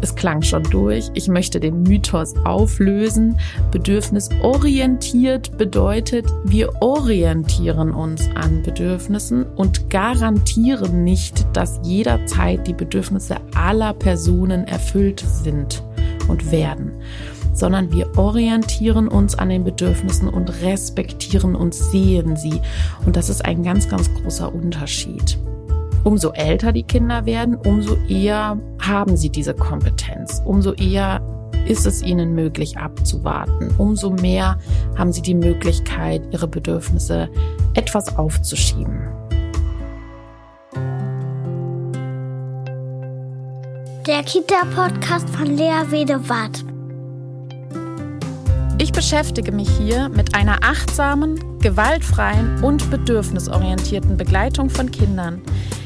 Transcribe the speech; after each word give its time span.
Es 0.00 0.14
klang 0.14 0.42
schon 0.42 0.62
durch. 0.64 1.10
Ich 1.14 1.28
möchte 1.28 1.60
den 1.60 1.82
Mythos 1.82 2.34
auflösen. 2.44 3.38
Bedürfnisorientiert 3.70 5.58
bedeutet, 5.58 6.26
wir 6.44 6.70
orientieren 6.80 7.92
uns 7.92 8.28
an 8.34 8.62
Bedürfnissen 8.62 9.44
und 9.56 9.90
garantieren 9.90 11.04
nicht, 11.04 11.46
dass 11.54 11.80
jederzeit 11.82 12.66
die 12.66 12.74
Bedürfnisse 12.74 13.36
aller 13.54 13.92
Personen 13.92 14.64
erfüllt 14.64 15.20
sind 15.20 15.82
und 16.28 16.50
werden 16.50 16.92
sondern 17.52 17.92
wir 17.92 18.16
orientieren 18.16 19.08
uns 19.08 19.34
an 19.34 19.50
den 19.50 19.64
Bedürfnissen 19.64 20.28
und 20.28 20.62
respektieren 20.62 21.54
und 21.54 21.74
sehen 21.74 22.36
sie. 22.36 22.60
Und 23.04 23.16
das 23.16 23.28
ist 23.28 23.44
ein 23.44 23.62
ganz, 23.62 23.88
ganz 23.88 24.08
großer 24.14 24.54
Unterschied. 24.54 25.36
Umso 26.02 26.32
älter 26.32 26.72
die 26.72 26.82
Kinder 26.82 27.26
werden, 27.26 27.54
umso 27.54 27.96
eher 28.08 28.58
haben 28.80 29.16
sie 29.16 29.30
diese 29.30 29.54
Kompetenz, 29.54 30.42
umso 30.46 30.72
eher 30.72 31.20
ist 31.66 31.86
es 31.86 32.02
ihnen 32.02 32.34
möglich 32.34 32.78
abzuwarten, 32.78 33.72
umso 33.76 34.10
mehr 34.10 34.58
haben 34.96 35.12
sie 35.12 35.22
die 35.22 35.34
Möglichkeit, 35.34 36.22
ihre 36.32 36.48
Bedürfnisse 36.48 37.28
etwas 37.74 38.16
aufzuschieben. 38.16 39.08
Der 44.06 44.22
Kita-Podcast 44.24 45.28
von 45.30 45.46
Lea 45.46 45.84
Wedewart. 45.90 46.64
Ich 48.82 48.92
beschäftige 48.92 49.52
mich 49.52 49.68
hier 49.76 50.08
mit 50.08 50.34
einer 50.34 50.60
achtsamen, 50.62 51.58
gewaltfreien 51.58 52.64
und 52.64 52.90
bedürfnisorientierten 52.90 54.16
Begleitung 54.16 54.70
von 54.70 54.90
Kindern, 54.90 55.42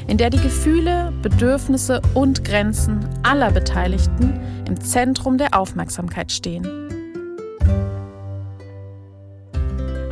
in 0.06 0.16
der 0.16 0.30
die 0.30 0.38
Gefühle, 0.38 1.12
Bedürfnisse 1.20 2.00
und 2.14 2.44
Grenzen 2.44 3.04
aller 3.24 3.50
Beteiligten 3.50 4.40
im 4.68 4.80
Zentrum 4.80 5.38
der 5.38 5.58
Aufmerksamkeit 5.58 6.30
stehen. 6.30 6.62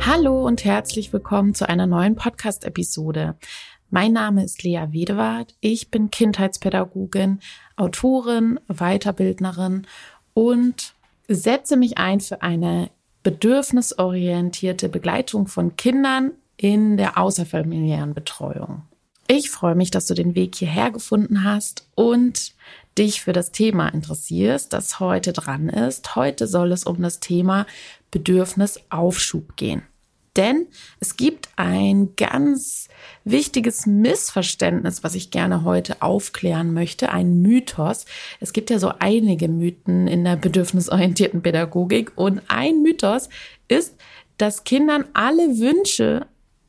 Hallo 0.01 0.45
und 0.45 0.65
herzlich 0.65 1.13
willkommen 1.13 1.53
zu 1.53 1.69
einer 1.69 1.87
neuen 1.87 2.17
Podcast-Episode. 2.17 3.37
Mein 3.91 4.11
Name 4.11 4.43
ist 4.43 4.61
Lea 4.61 4.87
Wedewart. 4.89 5.55
Ich 5.61 5.89
bin 5.89 6.11
Kindheitspädagogin, 6.11 7.39
Autorin, 7.77 8.59
Weiterbildnerin 8.67 9.87
und 10.33 10.92
setze 11.27 11.77
mich 11.77 11.97
ein 11.97 12.19
für 12.19 12.41
eine 12.41 12.89
bedürfnisorientierte 13.23 14.89
Begleitung 14.89 15.47
von 15.47 15.75
Kindern 15.75 16.31
in 16.57 16.97
der 16.97 17.17
außerfamiliären 17.17 18.13
Betreuung. 18.13 18.83
Ich 19.27 19.49
freue 19.49 19.75
mich, 19.75 19.89
dass 19.89 20.07
du 20.07 20.13
den 20.13 20.35
Weg 20.35 20.55
hierher 20.55 20.91
gefunden 20.91 21.43
hast 21.43 21.87
und 21.95 22.53
dich 22.97 23.21
für 23.21 23.33
das 23.33 23.51
Thema 23.51 23.87
interessierst, 23.87 24.73
das 24.73 24.99
heute 24.99 25.33
dran 25.33 25.69
ist. 25.69 26.15
Heute 26.15 26.47
soll 26.47 26.71
es 26.71 26.83
um 26.83 27.01
das 27.01 27.19
Thema 27.19 27.65
Bedürfnisaufschub 28.11 29.55
gehen. 29.55 29.83
Denn 30.35 30.67
es 30.99 31.15
gibt 31.15 31.49
ein 31.55 32.15
ganz 32.15 32.89
wichtiges 33.23 33.85
Missverständnis, 33.85 35.03
was 35.03 35.15
ich 35.15 35.31
gerne 35.31 35.63
heute 35.63 36.01
aufklären 36.01 36.73
möchte, 36.73 37.11
ein 37.11 37.41
Mythos. 37.41 38.05
Es 38.39 38.53
gibt 38.53 38.69
ja 38.69 38.79
so 38.79 38.91
einige 38.99 39.47
Mythen 39.47 40.07
in 40.07 40.23
der 40.23 40.35
bedürfnisorientierten 40.35 41.41
Pädagogik 41.41 42.11
und 42.15 42.41
ein 42.47 42.81
Mythos 42.81 43.29
ist, 43.67 43.95
dass 44.37 44.63
Kindern 44.63 45.05
alle 45.13 45.59
Wünsche 45.59 46.27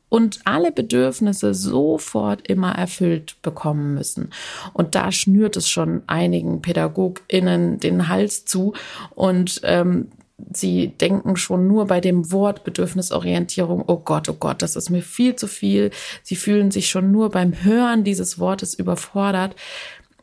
und 0.09 0.39
alle 0.45 0.71
Bedürfnisse 0.71 1.53
sofort 1.53 2.47
immer 2.47 2.71
erfüllt 2.73 3.35
bekommen 3.41 3.95
müssen. 3.95 4.29
Und 4.73 4.95
da 4.95 5.11
schnürt 5.11 5.57
es 5.57 5.69
schon 5.69 6.03
einigen 6.07 6.61
PädagogInnen 6.61 7.79
den 7.79 8.07
Hals 8.07 8.45
zu 8.45 8.73
und 9.15 9.61
ähm, 9.63 10.09
sie 10.53 10.89
denken 10.89 11.37
schon 11.37 11.67
nur 11.67 11.87
bei 11.87 12.01
dem 12.01 12.31
Wort 12.31 12.63
Bedürfnisorientierung, 12.63 13.83
oh 13.87 13.97
Gott, 13.97 14.29
oh 14.29 14.33
Gott, 14.33 14.61
das 14.61 14.75
ist 14.75 14.89
mir 14.89 15.01
viel 15.01 15.35
zu 15.35 15.47
viel. 15.47 15.91
Sie 16.23 16.35
fühlen 16.35 16.71
sich 16.71 16.89
schon 16.89 17.11
nur 17.11 17.29
beim 17.29 17.63
Hören 17.63 18.03
dieses 18.03 18.39
Wortes 18.39 18.73
überfordert, 18.73 19.55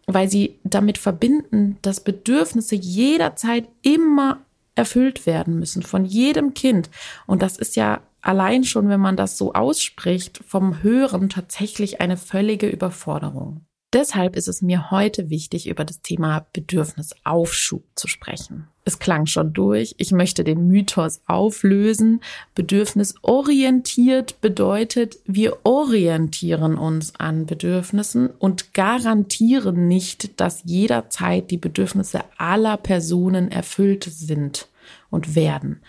weil 0.07 0.29
sie 0.29 0.59
damit 0.65 0.99
verbinden, 0.99 1.79
dass 1.83 2.01
Bedürfnisse 2.01 2.75
jederzeit 2.75 3.69
immer 3.83 4.39
erfüllt 4.75 5.27
werden 5.27 5.59
müssen 5.59 5.83
von 5.83 6.05
jedem 6.05 6.55
Kind. 6.55 6.91
Und 7.27 7.43
das 7.43 7.57
ist 7.57 7.77
ja 7.77 8.01
allein 8.21 8.65
schon, 8.65 8.89
wenn 8.89 9.01
man 9.01 9.17
das 9.17 9.37
so 9.37 9.53
ausspricht, 9.53 10.41
vom 10.47 10.83
Hören 10.83 11.29
tatsächlich 11.29 12.01
eine 12.01 12.17
völlige 12.17 12.69
Überforderung. 12.69 13.65
Deshalb 13.93 14.37
ist 14.37 14.49
es 14.49 14.63
mir 14.63 14.91
heute 14.91 15.29
wichtig, 15.29 15.69
über 15.69 15.85
das 15.85 16.01
Thema 16.01 16.47
Bedürfnisaufschub 16.55 17.85
zu 17.95 18.09
sprechen. 18.09 18.69
Es 18.87 18.99
klang 18.99 19.27
schon 19.27 19.53
durch. 19.53 19.95
Ich 19.99 20.13
möchte 20.13 20.45
den 20.45 20.67
Mythos 20.67 21.21
auflösen. 21.27 22.21
Bedürfnisorientiert 22.55 24.41
bedeutet, 24.41 25.19
wir 25.27 25.59
orientieren 25.65 26.79
uns 26.79 27.15
an 27.19 27.45
Bedürfnissen 27.45 28.31
und 28.31 28.73
garantieren 28.73 29.89
nicht, 29.89 30.41
dass 30.41 30.63
jederzeit 30.65 31.51
die 31.51 31.59
Bedürfnisse 31.59 32.25
aller 32.39 32.79
Personen 32.79 33.51
erfüllt 33.53 34.05
sind 34.05 34.69
und 35.11 35.35
werden 35.35 35.83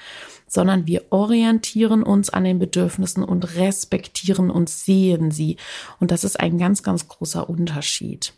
sondern 0.53 0.87
wir 0.87 1.03
orientieren 1.09 2.03
uns 2.03 2.29
an 2.29 2.43
den 2.43 2.59
Bedürfnissen 2.59 3.23
und 3.23 3.55
respektieren 3.55 4.49
und 4.49 4.69
sehen 4.69 5.31
sie. 5.31 5.57
Und 5.99 6.11
das 6.11 6.23
ist 6.23 6.39
ein 6.39 6.57
ganz, 6.57 6.83
ganz 6.83 7.07
großer 7.07 7.49
Unterschied. 7.49 8.33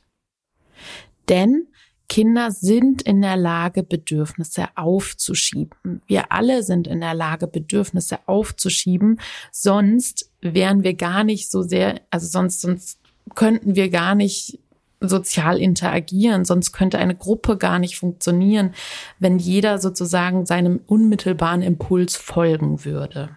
Denn 1.30 1.68
Kinder 2.08 2.52
sind 2.52 3.02
in 3.02 3.22
der 3.22 3.36
Lage, 3.36 3.84
Bedürfnisse 3.84 4.68
aufzuschieben. 4.76 6.02
Wir 6.06 6.32
alle 6.32 6.64
sind 6.64 6.88
in 6.88 7.02
der 7.02 7.16
Lage, 7.16 7.48
Bedürfnisse 7.48 8.20
aufzuschieben. 8.28 9.20
Sonst 9.52 10.32
wären 10.42 10.84
wir 10.84 10.94
gar 10.94 11.24
nicht 11.24 11.50
so 11.50 11.64
sehr, 11.64 12.02
also 12.12 12.28
sonst, 12.28 12.62
sonst 12.62 13.00
könnten 13.34 13.76
wir 13.76 13.90
gar 13.90 14.14
nicht 14.14 14.60
sozial 15.00 15.60
interagieren, 15.60 16.46
sonst 16.46 16.72
könnte 16.72 16.98
eine 16.98 17.16
Gruppe 17.16 17.58
gar 17.58 17.80
nicht 17.80 17.98
funktionieren, 17.98 18.74
wenn 19.20 19.38
jeder 19.38 19.78
sozusagen 19.78 20.46
seinem 20.46 20.80
unmittelbaren 20.88 21.62
Impuls 21.62 22.16
folgen 22.16 22.86
würde. 22.86 23.36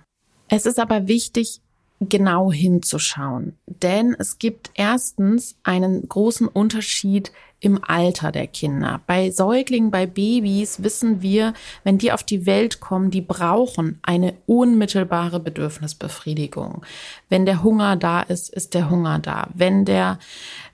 Es 0.49 0.65
ist 0.67 0.79
aber 0.79 1.09
wichtig, 1.09 1.61
genau 2.01 2.53
hinzuschauen, 2.53 3.58
denn 3.83 4.15
es 4.19 4.39
gibt 4.39 4.71
erstens 4.75 5.57
einen 5.63 6.09
großen 6.09 6.49
Unterschied 6.49 7.33
im 7.61 7.83
Alter 7.83 8.31
der 8.31 8.47
Kinder. 8.47 9.01
Bei 9.07 9.31
Säuglingen, 9.31 9.91
bei 9.91 10.07
Babys 10.07 10.83
wissen 10.83 11.23
wir, 11.23 11.55
wenn 11.83 11.99
die 11.99 12.13
auf 12.13 12.23
die 12.23 12.47
Welt 12.47 12.79
kommen, 12.79 13.11
die 13.11 13.21
brauchen 13.21 13.99
eine 14.03 14.35
unmittelbare 14.47 15.41
Bedürfnisbefriedigung. 15.41 16.85
Wenn 17.29 17.47
der 17.47 17.63
Hunger 17.65 17.97
da 17.97 18.21
ist, 18.21 18.49
ist 18.51 18.75
der 18.75 18.91
Hunger 18.91 19.19
da. 19.19 19.49
Wenn 19.55 19.85
der, 19.85 20.21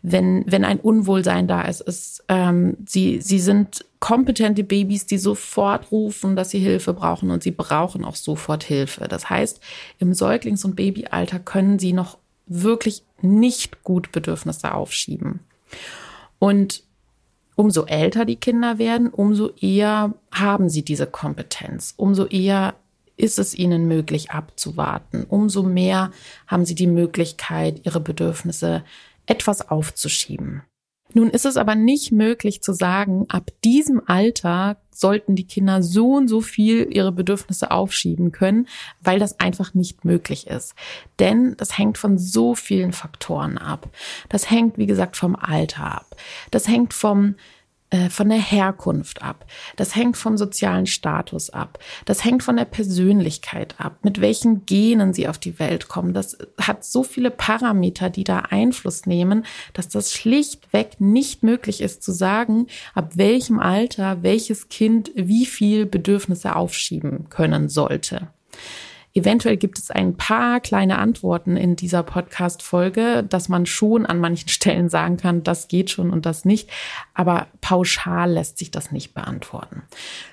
wenn, 0.03 0.45
wenn 0.47 0.65
ein 0.65 0.79
Unwohlsein 0.79 1.49
da 1.49 1.63
ist, 1.63 1.81
ist, 1.81 2.23
ähm, 2.29 2.77
sie, 2.85 3.21
sie 3.23 3.41
sind 3.41 3.87
kompetente 3.99 4.63
Babys, 4.63 5.07
die 5.07 5.17
sofort 5.17 5.91
rufen, 5.91 6.37
dass 6.37 6.51
sie 6.51 6.59
Hilfe 6.59 6.93
brauchen 6.93 7.31
und 7.31 7.43
sie 7.43 7.53
brauchen 7.53 8.05
auch 8.05 8.17
sofort 8.17 8.63
Hilfe. 8.63 9.09
Das 9.09 9.31
heißt, 9.31 9.61
im 9.99 10.13
Säuglings- 10.13 10.67
und 10.67 10.77
Babyalter 10.77 11.39
können 11.39 11.79
sie 11.79 11.95
noch 11.95 12.19
wirklich 12.47 13.05
nicht 13.21 13.83
gut 13.83 14.13
Bedürfnisse 14.13 14.75
aufschieben. 14.75 15.41
Und 16.39 16.83
umso 17.57 17.85
älter 17.85 18.25
die 18.25 18.37
Kinder 18.37 18.79
werden, 18.79 19.09
umso 19.09 19.51
eher 19.61 20.15
haben 20.31 20.69
sie 20.69 20.85
diese 20.85 21.07
Kompetenz, 21.07 21.95
umso 21.97 22.27
eher 22.27 22.75
ist 23.17 23.39
es 23.39 23.55
ihnen 23.55 23.87
möglich 23.87 24.33
abzuwarten, 24.33 25.25
umso 25.29 25.63
mehr 25.63 26.11
haben 26.47 26.65
sie 26.65 26.75
die 26.75 26.89
Möglichkeit, 26.89 27.81
ihre 27.85 28.01
Bedürfnisse 28.01 28.85
etwas 29.27 29.69
aufzuschieben. 29.69 30.63
Nun 31.15 31.31
ist 31.31 31.47
es 31.47 31.57
aber 31.57 31.77
nicht 31.77 32.13
möglich 32.13 32.61
zu 32.61 32.73
sagen, 32.75 33.27
ab 33.29 33.51
diesem 33.65 34.03
Alter 34.07 34.77
sollten 34.91 35.37
die 35.37 35.47
Kinder 35.47 35.83
so 35.83 36.15
und 36.15 36.29
so 36.29 36.41
viel 36.41 36.89
ihre 36.93 37.13
Bedürfnisse 37.13 37.71
aufschieben 37.71 38.33
können, 38.33 38.69
weil 39.01 39.19
das 39.19 39.41
einfach 39.41 39.75
nicht 39.75 40.05
möglich 40.05 40.49
ist. 40.49 40.75
Denn 41.21 41.57
das 41.57 41.79
hängt 41.79 41.99
von 41.99 42.19
so 42.19 42.55
vielen 42.55 42.93
Faktoren 42.93 43.59
ab. 43.59 43.89
Das 44.29 44.51
hängt, 44.51 44.77
wie 44.77 44.87
gesagt, 44.87 45.17
vom 45.17 45.37
Alter 45.37 45.85
ab. 45.85 46.17
Das 46.51 46.69
hängt 46.69 46.93
vom 46.93 47.37
äh, 47.95 48.11
von 48.11 48.29
der 48.29 48.39
Herkunft 48.39 49.23
ab. 49.23 49.47
Das 49.77 49.95
hängt 49.95 50.17
vom 50.17 50.37
sozialen 50.37 50.87
Status 50.87 51.51
ab. 51.51 51.79
Das 52.07 52.25
hängt 52.25 52.43
von 52.43 52.57
der 52.57 52.65
Persönlichkeit 52.65 53.77
ab, 53.79 53.99
mit 54.03 54.21
welchen 54.21 54.67
Genen 54.67 55.15
sie 55.15 55.29
auf 55.29 55.39
die 55.39 55.61
Welt 55.61 55.87
kommen. 55.87 56.13
Das 56.13 56.37
hat 56.61 56.85
so 56.85 57.05
viele 57.05 57.31
Parameter, 57.31 58.11
die 58.11 58.25
da 58.25 58.41
Einfluss 58.41 59.07
nehmen, 59.07 59.47
dass 59.75 59.89
das 59.89 60.13
schlichtweg 60.13 61.01
nicht 61.01 61.45
möglich 61.45 61.81
ist 61.81 62.03
zu 62.03 62.11
sagen, 62.11 62.67
ab 62.95 63.13
welchem 63.15 63.61
Alter 63.61 64.25
welches 64.25 64.69
Kind 64.69 65.13
wie 65.15 65.47
viel 65.47 65.87
Bedürfnisse 65.87 66.57
aufschieben 66.57 67.29
können 67.29 67.69
sollte. 67.69 68.27
Eventuell 69.17 69.57
gibt 69.57 69.79
es 69.79 69.93
ein 69.93 70.17
paar 70.17 70.59
kleine 70.59 70.99
Antworten 70.99 71.57
in 71.57 71.77
dieser 71.77 72.03
Podcast-Folge, 72.03 73.23
dass 73.23 73.49
man 73.49 73.65
schon 73.65 74.07
an 74.07 74.19
manchen 74.19 74.49
Stellen 74.51 74.89
sagen 74.89 75.17
kann, 75.17 75.45
das 75.45 75.69
geht 75.69 75.91
schon 75.91 76.11
und 76.11 76.27
das 76.27 76.45
nicht. 76.45 76.69
Aber 77.15 77.47
pauschal 77.61 78.33
lässt 78.33 78.59
sich 78.59 78.73
das 78.73 78.91
nicht 78.91 79.15
beantworten. 79.15 79.83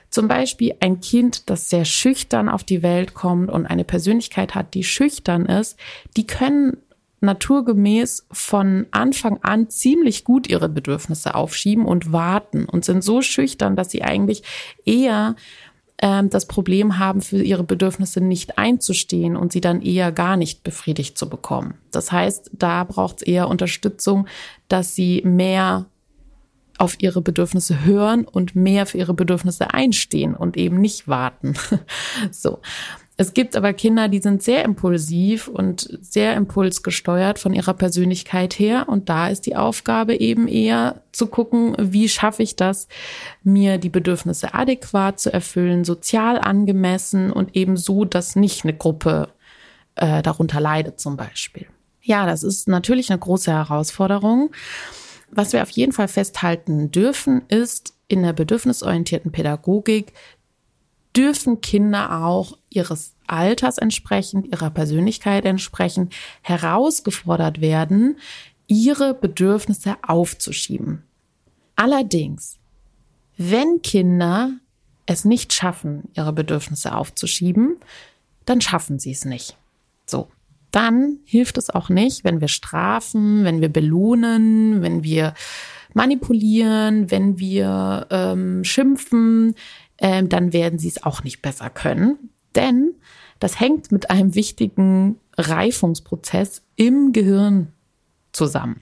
Zum 0.09 0.27
Beispiel 0.27 0.75
ein 0.79 0.99
Kind, 0.99 1.49
das 1.49 1.69
sehr 1.69 1.85
schüchtern 1.85 2.49
auf 2.49 2.63
die 2.63 2.81
Welt 2.81 3.13
kommt 3.13 3.51
und 3.51 3.67
eine 3.67 3.83
Persönlichkeit 3.83 4.55
hat, 4.55 4.73
die 4.73 4.83
schüchtern 4.83 5.45
ist, 5.45 5.79
die 6.17 6.25
können 6.25 6.77
naturgemäß 7.21 8.25
von 8.31 8.87
Anfang 8.89 9.37
an 9.43 9.69
ziemlich 9.69 10.23
gut 10.23 10.49
ihre 10.49 10.67
Bedürfnisse 10.67 11.35
aufschieben 11.35 11.85
und 11.85 12.11
warten 12.11 12.65
und 12.65 12.83
sind 12.83 13.03
so 13.03 13.21
schüchtern, 13.21 13.75
dass 13.75 13.91
sie 13.91 14.01
eigentlich 14.01 14.41
eher 14.85 15.35
ähm, 16.01 16.29
das 16.29 16.47
Problem 16.47 16.97
haben, 16.97 17.21
für 17.21 17.41
ihre 17.41 17.63
Bedürfnisse 17.63 18.21
nicht 18.21 18.57
einzustehen 18.57 19.35
und 19.35 19.51
sie 19.51 19.61
dann 19.61 19.81
eher 19.81 20.11
gar 20.11 20.35
nicht 20.35 20.63
befriedigt 20.63 21.17
zu 21.17 21.29
bekommen. 21.29 21.75
Das 21.91 22.11
heißt, 22.11 22.51
da 22.53 22.83
braucht 22.83 23.17
es 23.17 23.27
eher 23.27 23.47
Unterstützung, 23.47 24.27
dass 24.67 24.95
sie 24.95 25.21
mehr 25.23 25.85
auf 26.77 26.95
ihre 26.99 27.21
Bedürfnisse 27.21 27.85
hören 27.85 28.25
und 28.25 28.55
mehr 28.55 28.87
für 28.87 28.97
ihre 28.97 29.13
Bedürfnisse 29.13 29.73
einstehen 29.73 30.35
und 30.35 30.57
eben 30.57 30.81
nicht 30.81 31.07
warten. 31.07 31.53
so. 32.31 32.59
Es 33.21 33.35
gibt 33.35 33.55
aber 33.55 33.71
Kinder, 33.73 34.07
die 34.07 34.17
sind 34.17 34.41
sehr 34.41 34.65
impulsiv 34.65 35.47
und 35.47 35.95
sehr 36.01 36.33
impulsgesteuert 36.35 37.37
von 37.37 37.53
ihrer 37.53 37.75
Persönlichkeit 37.75 38.57
her. 38.57 38.89
Und 38.89 39.09
da 39.09 39.27
ist 39.27 39.45
die 39.45 39.55
Aufgabe 39.55 40.15
eben 40.19 40.47
eher 40.47 41.03
zu 41.11 41.27
gucken, 41.27 41.75
wie 41.77 42.09
schaffe 42.09 42.41
ich 42.41 42.55
das, 42.55 42.87
mir 43.43 43.77
die 43.77 43.91
Bedürfnisse 43.91 44.55
adäquat 44.55 45.19
zu 45.19 45.31
erfüllen, 45.31 45.83
sozial 45.83 46.39
angemessen 46.39 47.31
und 47.31 47.55
eben 47.55 47.77
so, 47.77 48.05
dass 48.05 48.35
nicht 48.35 48.63
eine 48.63 48.73
Gruppe 48.73 49.29
äh, 49.97 50.23
darunter 50.23 50.59
leidet 50.59 50.99
zum 50.99 51.15
Beispiel. 51.15 51.67
Ja, 52.01 52.25
das 52.25 52.41
ist 52.41 52.67
natürlich 52.67 53.11
eine 53.11 53.19
große 53.19 53.51
Herausforderung. 53.51 54.49
Was 55.29 55.53
wir 55.53 55.61
auf 55.61 55.69
jeden 55.69 55.91
Fall 55.91 56.07
festhalten 56.07 56.89
dürfen, 56.89 57.43
ist 57.49 57.93
in 58.07 58.23
der 58.23 58.33
bedürfnisorientierten 58.33 59.31
Pädagogik 59.31 60.11
dürfen 61.15 61.61
Kinder 61.61 62.23
auch 62.23 62.57
ihres 62.69 63.13
Alters 63.27 63.77
entsprechend, 63.77 64.47
ihrer 64.47 64.69
Persönlichkeit 64.69 65.45
entsprechend 65.45 66.13
herausgefordert 66.41 67.61
werden, 67.61 68.17
ihre 68.67 69.13
Bedürfnisse 69.13 69.97
aufzuschieben. 70.01 71.03
Allerdings, 71.75 72.57
wenn 73.37 73.81
Kinder 73.81 74.53
es 75.05 75.25
nicht 75.25 75.53
schaffen, 75.53 76.03
ihre 76.13 76.33
Bedürfnisse 76.33 76.95
aufzuschieben, 76.95 77.77
dann 78.45 78.61
schaffen 78.61 78.99
sie 78.99 79.11
es 79.11 79.25
nicht. 79.25 79.57
So. 80.05 80.29
Dann 80.71 81.19
hilft 81.25 81.57
es 81.57 81.69
auch 81.69 81.89
nicht, 81.89 82.23
wenn 82.23 82.39
wir 82.39 82.47
strafen, 82.47 83.43
wenn 83.43 83.59
wir 83.59 83.67
belohnen, 83.67 84.81
wenn 84.81 85.03
wir 85.03 85.33
manipulieren, 85.93 87.11
wenn 87.11 87.39
wir 87.39 88.07
ähm, 88.09 88.63
schimpfen, 88.63 89.55
ähm, 90.01 90.27
dann 90.27 90.51
werden 90.51 90.79
sie 90.79 90.89
es 90.89 91.03
auch 91.03 91.23
nicht 91.23 91.41
besser 91.41 91.69
können. 91.69 92.29
Denn 92.55 92.95
das 93.39 93.59
hängt 93.59 93.91
mit 93.91 94.09
einem 94.09 94.35
wichtigen 94.35 95.17
Reifungsprozess 95.37 96.63
im 96.75 97.13
Gehirn 97.13 97.71
zusammen. 98.33 98.81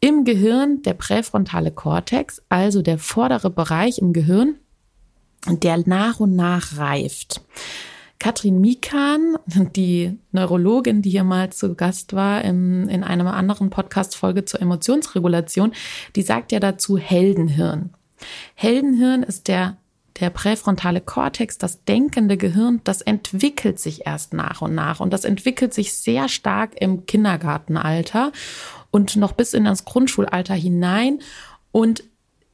Im 0.00 0.24
Gehirn 0.24 0.82
der 0.82 0.94
präfrontale 0.94 1.70
Kortex, 1.70 2.42
also 2.48 2.82
der 2.82 2.98
vordere 2.98 3.50
Bereich 3.50 3.98
im 3.98 4.12
Gehirn, 4.12 4.56
der 5.46 5.86
nach 5.86 6.20
und 6.20 6.34
nach 6.36 6.78
reift. 6.78 7.42
Katrin 8.18 8.60
Mikan, 8.60 9.36
die 9.46 10.18
Neurologin, 10.32 11.00
die 11.00 11.10
hier 11.10 11.24
mal 11.24 11.50
zu 11.50 11.74
Gast 11.74 12.12
war 12.12 12.42
im, 12.44 12.88
in 12.88 13.02
einer 13.02 13.32
anderen 13.32 13.70
Podcast-Folge 13.70 14.44
zur 14.44 14.60
Emotionsregulation, 14.60 15.72
die 16.16 16.22
sagt 16.22 16.52
ja 16.52 16.60
dazu 16.60 16.98
Heldenhirn. 16.98 17.94
Heldenhirn 18.54 19.22
ist 19.22 19.48
der 19.48 19.78
der 20.20 20.30
präfrontale 20.30 21.00
Kortex, 21.00 21.58
das 21.58 21.84
denkende 21.84 22.36
Gehirn, 22.36 22.80
das 22.84 23.00
entwickelt 23.00 23.78
sich 23.78 24.06
erst 24.06 24.34
nach 24.34 24.60
und 24.60 24.74
nach. 24.74 25.00
Und 25.00 25.12
das 25.12 25.24
entwickelt 25.24 25.72
sich 25.72 25.94
sehr 25.94 26.28
stark 26.28 26.80
im 26.80 27.06
Kindergartenalter 27.06 28.32
und 28.90 29.16
noch 29.16 29.32
bis 29.32 29.54
in 29.54 29.64
das 29.64 29.84
Grundschulalter 29.84 30.54
hinein. 30.54 31.20
Und 31.72 32.04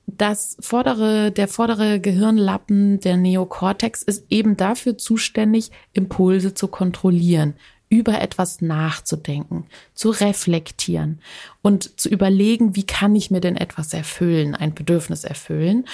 das 0.07 0.57
vordere, 0.61 1.33
der 1.33 1.49
vordere 1.49 1.99
Gehirnlappen, 2.01 3.01
der 3.01 3.17
Neokortex, 3.17 4.03
ist 4.03 4.27
eben 4.31 4.57
dafür 4.57 4.97
zuständig, 4.97 5.73
Impulse 5.93 6.55
zu 6.55 6.69
kontrollieren, 6.69 7.55
über 7.89 8.21
etwas 8.21 8.61
nachzudenken, 8.61 9.67
zu 9.95 10.11
reflektieren 10.11 11.21
und 11.63 11.99
zu 12.01 12.09
überlegen, 12.09 12.77
wie 12.77 12.85
kann 12.85 13.15
ich 13.15 13.31
mir 13.31 13.41
denn 13.41 13.57
etwas 13.57 13.93
erfüllen, 13.93 14.55
ein 14.55 14.75
Bedürfnis 14.75 15.25
erfüllen. 15.25 15.87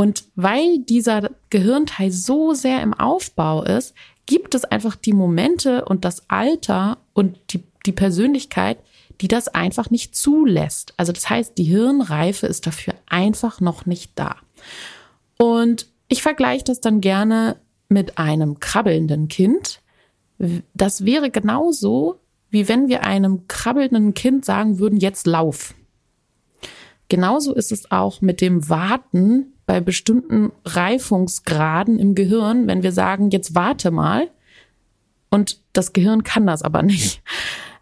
Und 0.00 0.24
weil 0.34 0.78
dieser 0.78 1.30
Gehirnteil 1.50 2.10
so 2.10 2.54
sehr 2.54 2.80
im 2.80 2.94
Aufbau 2.94 3.62
ist, 3.64 3.92
gibt 4.24 4.54
es 4.54 4.64
einfach 4.64 4.96
die 4.96 5.12
Momente 5.12 5.84
und 5.84 6.06
das 6.06 6.22
Alter 6.30 6.96
und 7.12 7.36
die, 7.50 7.62
die 7.84 7.92
Persönlichkeit, 7.92 8.78
die 9.20 9.28
das 9.28 9.48
einfach 9.48 9.90
nicht 9.90 10.16
zulässt. 10.16 10.94
Also 10.96 11.12
das 11.12 11.28
heißt, 11.28 11.58
die 11.58 11.64
Hirnreife 11.64 12.46
ist 12.46 12.66
dafür 12.66 12.94
einfach 13.10 13.60
noch 13.60 13.84
nicht 13.84 14.12
da. 14.14 14.36
Und 15.36 15.86
ich 16.08 16.22
vergleiche 16.22 16.64
das 16.64 16.80
dann 16.80 17.02
gerne 17.02 17.56
mit 17.90 18.16
einem 18.16 18.58
krabbelnden 18.58 19.28
Kind. 19.28 19.82
Das 20.72 21.04
wäre 21.04 21.28
genauso, 21.30 22.20
wie 22.48 22.68
wenn 22.68 22.88
wir 22.88 23.04
einem 23.04 23.48
krabbelnden 23.48 24.14
Kind 24.14 24.46
sagen 24.46 24.78
würden, 24.78 24.98
jetzt 24.98 25.26
lauf. 25.26 25.74
Genauso 27.10 27.52
ist 27.52 27.72
es 27.72 27.90
auch 27.90 28.20
mit 28.20 28.40
dem 28.40 28.68
Warten 28.68 29.52
bei 29.66 29.80
bestimmten 29.80 30.52
Reifungsgraden 30.64 31.98
im 31.98 32.14
Gehirn, 32.14 32.68
wenn 32.68 32.84
wir 32.84 32.92
sagen, 32.92 33.30
jetzt 33.30 33.54
warte 33.54 33.90
mal. 33.90 34.30
Und 35.28 35.60
das 35.72 35.92
Gehirn 35.92 36.22
kann 36.22 36.46
das 36.46 36.62
aber 36.62 36.82
nicht. 36.82 37.20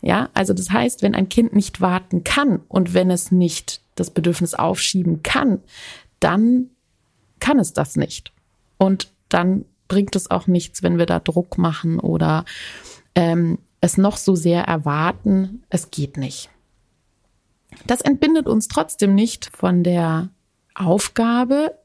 Ja, 0.01 0.31
also 0.33 0.55
das 0.55 0.71
heißt, 0.71 1.03
wenn 1.03 1.15
ein 1.15 1.29
Kind 1.29 1.55
nicht 1.55 1.81
warten 1.81 2.25
kann 2.25 2.61
und 2.69 2.95
wenn 2.95 3.11
es 3.11 3.31
nicht 3.31 3.83
das 3.97 4.11
Bedürfnis 4.11 4.55
aufschieben 4.55 5.23
kann, 5.23 5.61
dann 6.21 6.71
kann 7.39 7.59
es 7.59 7.73
das 7.75 7.97
nicht. 7.97 8.33
Und 8.79 9.13
dann 9.29 9.67
bringt 9.89 10.17
es 10.17 10.31
auch 10.31 10.47
nichts, 10.47 10.83
wenn 10.83 10.99
wir 10.99 11.07
da 11.07 11.19
Druck 11.21 11.59
machen 11.59 12.01
oder 12.01 12.45
ähm, 13.15 13.59
es 13.81 13.99
noch 13.99 14.17
so 14.17 14.35
sehr 14.35 14.63
erwarten. 14.63 15.65
Es 15.69 15.91
geht 15.91 16.17
nicht. 16.17 16.49
Das 17.87 18.01
entbindet 18.01 18.47
uns 18.47 18.69
trotzdem 18.69 19.15
nicht 19.15 19.51
von 19.55 19.83
der 19.83 20.31
Aufgabe, 20.75 21.79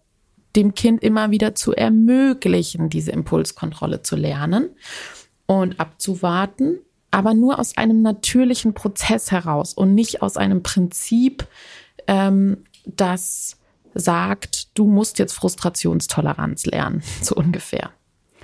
dem 0.55 0.75
Kind 0.75 1.03
immer 1.03 1.31
wieder 1.31 1.55
zu 1.55 1.73
ermöglichen, 1.73 2.89
diese 2.89 3.11
Impulskontrolle 3.11 4.01
zu 4.01 4.15
lernen 4.15 4.69
und 5.45 5.79
abzuwarten, 5.79 6.79
aber 7.11 7.33
nur 7.33 7.59
aus 7.59 7.77
einem 7.77 8.01
natürlichen 8.01 8.73
Prozess 8.73 9.31
heraus 9.31 9.73
und 9.73 9.93
nicht 9.93 10.21
aus 10.21 10.37
einem 10.37 10.63
Prinzip, 10.63 11.47
ähm, 12.07 12.65
das 12.85 13.57
sagt, 13.93 14.77
du 14.77 14.87
musst 14.87 15.19
jetzt 15.19 15.33
Frustrationstoleranz 15.33 16.65
lernen, 16.65 17.03
so 17.21 17.35
ungefähr. 17.35 17.91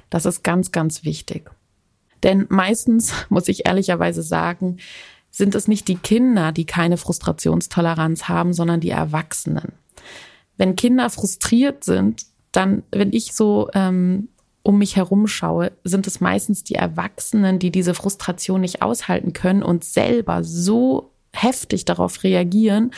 Das 0.10 0.26
ist 0.26 0.44
ganz, 0.44 0.72
ganz 0.72 1.04
wichtig. 1.04 1.50
Denn 2.24 2.46
meistens, 2.50 3.14
muss 3.30 3.48
ich 3.48 3.66
ehrlicherweise 3.66 4.24
sagen, 4.24 4.78
sind 5.32 5.56
es 5.56 5.68
nicht 5.68 5.88
die 5.88 5.98
Kinder, 5.98 6.52
die 6.52 6.66
keine 6.66 6.98
Frustrationstoleranz 6.98 8.28
haben, 8.28 8.54
sondern 8.54 8.80
die 8.80 8.90
Erwachsenen 8.90 9.74
wenn 10.60 10.76
Kinder 10.76 11.10
frustriert 11.10 11.84
sind, 11.84 12.26
dann, 12.52 12.84
wenn 12.92 13.14
ich 13.14 13.34
so 13.34 13.70
ähm, 13.74 14.28
um 14.62 14.78
mich 14.78 14.98
herum 14.98 15.26
schaue, 15.26 15.72
sind 15.86 16.06
es 16.06 16.20
meistens 16.20 16.64
die 16.66 16.76
Erwachsenen, 16.76 17.60
die 17.60 17.72
diese 17.72 17.94
Frustration 17.94 18.62
nicht 18.62 18.82
aushalten 18.82 19.34
können 19.34 19.64
und 19.64 19.86
selber 19.86 20.44
so 20.44 21.12
heftig 21.32 21.86
darauf 21.86 22.24
reagieren. 22.24 22.92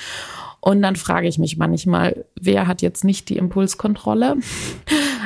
Und 0.60 0.82
dann 0.82 0.96
frage 0.96 1.28
ich 1.28 1.38
mich 1.38 1.58
manchmal, 1.58 2.26
wer 2.40 2.66
hat 2.66 2.82
jetzt 2.82 3.04
nicht 3.04 3.30
die 3.30 3.38
Impulskontrolle? 3.38 4.38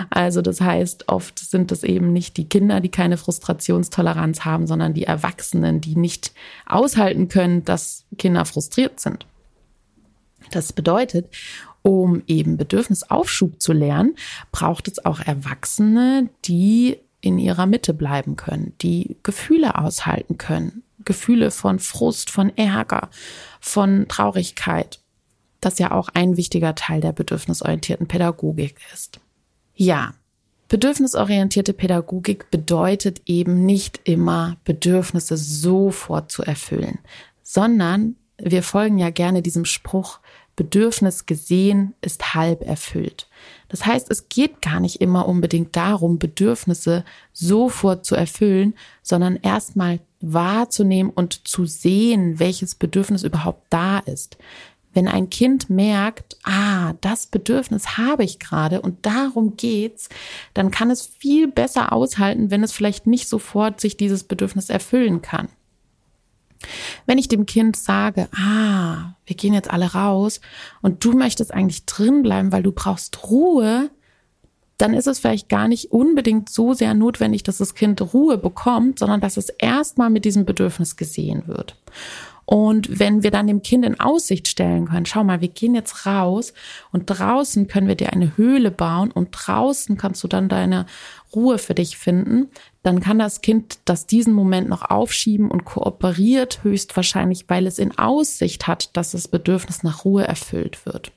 Also 0.10 0.42
das 0.42 0.62
heißt, 0.62 1.10
oft 1.10 1.40
sind 1.40 1.72
es 1.72 1.84
eben 1.84 2.14
nicht 2.14 2.38
die 2.38 2.48
Kinder, 2.48 2.82
die 2.82 2.90
keine 2.90 3.18
Frustrationstoleranz 3.18 4.46
haben, 4.46 4.68
sondern 4.68 4.94
die 4.94 5.04
Erwachsenen, 5.04 5.82
die 5.82 5.96
nicht 5.96 6.34
aushalten 6.66 7.28
können, 7.28 7.64
dass 7.66 8.06
Kinder 8.18 8.46
frustriert 8.46 9.00
sind. 9.00 9.26
Das 10.52 10.74
bedeutet, 10.74 11.30
um 11.82 12.24
eben 12.28 12.58
Bedürfnisaufschub 12.58 13.62
zu 13.62 13.74
lernen, 13.74 14.16
braucht 14.52 14.88
es 14.88 15.06
auch 15.06 15.20
Erwachsene, 15.20 16.30
die 16.46 16.98
in 17.22 17.40
ihrer 17.40 17.66
Mitte 17.66 17.94
bleiben 17.94 18.36
können, 18.36 18.74
die 18.82 19.18
Gefühle 19.24 19.78
aushalten 19.78 20.38
können. 20.38 20.84
Gefühle 21.04 21.52
von 21.52 21.80
Frust, 21.80 22.32
von 22.32 22.56
Ärger, 22.58 23.10
von 23.60 24.08
Traurigkeit, 24.08 25.00
das 25.62 25.80
ja 25.80 25.92
auch 25.92 26.10
ein 26.14 26.38
wichtiger 26.38 26.76
Teil 26.76 27.02
der 27.02 27.12
bedürfnisorientierten 27.12 28.08
Pädagogik 28.08 28.78
ist. 28.94 29.20
Ja, 29.76 30.14
Bedürfnisorientierte 30.68 31.74
Pädagogik 31.74 32.50
bedeutet 32.50 33.22
eben 33.28 33.66
nicht 33.66 34.02
immer, 34.04 34.58
Bedürfnisse 34.64 35.38
sofort 35.38 36.32
zu 36.32 36.42
erfüllen, 36.42 37.00
sondern 37.44 38.16
wir 38.38 38.64
folgen 38.64 38.98
ja 38.98 39.12
gerne 39.12 39.42
diesem 39.42 39.66
Spruch, 39.66 40.20
Bedürfnis 40.56 41.26
gesehen 41.26 41.94
ist 42.02 42.34
halb 42.34 42.66
erfüllt. 42.66 43.28
Das 43.68 43.86
heißt, 43.86 44.10
es 44.10 44.30
geht 44.30 44.62
gar 44.62 44.80
nicht 44.80 45.02
immer 45.02 45.28
unbedingt 45.28 45.76
darum, 45.76 46.18
Bedürfnisse 46.18 47.04
sofort 47.34 48.06
zu 48.06 48.16
erfüllen, 48.16 48.74
sondern 49.04 49.36
erstmal 49.36 50.00
wahrzunehmen 50.22 51.12
und 51.14 51.48
zu 51.48 51.66
sehen, 51.66 52.40
welches 52.40 52.76
Bedürfnis 52.76 53.24
überhaupt 53.24 53.66
da 53.70 54.00
ist. 54.00 54.38
Wenn 54.96 55.08
ein 55.08 55.30
Kind 55.30 55.70
merkt, 55.70 56.38
ah, 56.44 56.94
das 57.02 57.28
Bedürfnis 57.28 57.98
habe 57.98 58.24
ich 58.24 58.40
gerade 58.40 58.82
und 58.82 59.06
darum 59.06 59.58
geht's, 59.58 60.10
dann 60.54 60.72
kann 60.72 60.90
es 60.90 61.06
viel 61.06 61.48
besser 61.48 61.94
aushalten, 61.94 62.50
wenn 62.50 62.64
es 62.64 62.72
vielleicht 62.72 63.06
nicht 63.06 63.28
sofort 63.28 63.82
sich 63.82 63.98
dieses 63.98 64.24
Bedürfnis 64.24 64.70
erfüllen 64.70 65.22
kann. 65.22 65.50
Wenn 67.06 67.18
ich 67.18 67.28
dem 67.28 67.46
Kind 67.46 67.76
sage, 67.76 68.30
ah, 68.36 69.16
wir 69.26 69.36
gehen 69.36 69.54
jetzt 69.54 69.70
alle 69.70 69.94
raus 69.94 70.40
und 70.82 71.04
du 71.04 71.12
möchtest 71.12 71.54
eigentlich 71.54 71.86
drin 71.86 72.24
bleiben, 72.24 72.52
weil 72.52 72.64
du 72.64 72.72
brauchst 72.72 73.30
Ruhe, 73.30 73.92
dann 74.78 74.94
ist 74.94 75.08
es 75.08 75.20
vielleicht 75.20 75.50
gar 75.50 75.68
nicht 75.68 75.92
unbedingt 75.92 76.50
so 76.50 76.74
sehr 76.74 76.94
notwendig, 76.94 77.44
dass 77.44 77.58
das 77.58 77.76
Kind 77.76 78.02
Ruhe 78.14 78.38
bekommt, 78.38 79.00
sondern 79.00 79.22
dass 79.22 79.38
es 79.38 79.50
erstmal 79.50 80.10
mit 80.10 80.26
diesem 80.26 80.46
Bedürfnis 80.46 80.96
gesehen 80.96 81.44
wird. 81.48 81.78
Und 82.46 83.00
wenn 83.00 83.24
wir 83.24 83.32
dann 83.32 83.48
dem 83.48 83.64
Kind 83.64 83.86
in 83.86 84.00
Aussicht 84.00 84.48
stellen 84.48 84.88
können, 84.88 85.08
schau 85.08 85.24
mal, 85.24 85.42
wir 85.42 85.48
gehen 85.48 85.74
jetzt 85.74 86.06
raus 86.06 86.54
und 86.92 87.06
draußen 87.08 87.68
können 87.68 87.88
wir 87.88 87.96
dir 87.96 88.14
eine 88.14 88.38
Höhle 88.38 88.70
bauen 88.70 89.12
und 89.12 89.30
draußen 89.32 89.98
kannst 89.98 90.24
du 90.24 90.28
dann 90.28 90.48
deine 90.48 90.86
Ruhe 91.34 91.58
für 91.58 91.74
dich 91.74 91.98
finden, 91.98 92.50
dann 92.84 93.00
kann 93.00 93.18
das 93.18 93.42
Kind 93.42 93.80
das 93.86 94.06
diesen 94.06 94.34
Moment 94.34 94.70
noch 94.70 94.84
aufschieben 94.84 95.50
und 95.50 95.66
kooperiert 95.66 96.64
höchstwahrscheinlich, 96.64 97.46
weil 97.48 97.66
es 97.66 97.80
in 97.80 97.98
Aussicht 97.98 98.68
hat, 98.68 98.96
dass 98.96 99.12
das 99.12 99.28
Bedürfnis 99.28 99.82
nach 99.82 100.06
Ruhe 100.06 100.24
erfüllt 100.24 100.86
wird. 100.86 101.12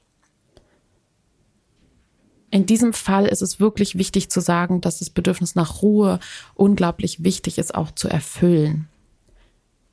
In 2.50 2.64
diesem 2.64 2.94
Fall 2.94 3.26
ist 3.26 3.42
es 3.42 3.60
wirklich 3.60 3.98
wichtig 3.98 4.30
zu 4.30 4.40
sagen, 4.40 4.80
dass 4.80 5.00
das 5.00 5.10
Bedürfnis 5.10 5.54
nach 5.54 5.82
Ruhe 5.82 6.18
unglaublich 6.54 7.22
wichtig 7.22 7.58
ist, 7.58 7.74
auch 7.74 7.90
zu 7.90 8.08
erfüllen. 8.08 8.88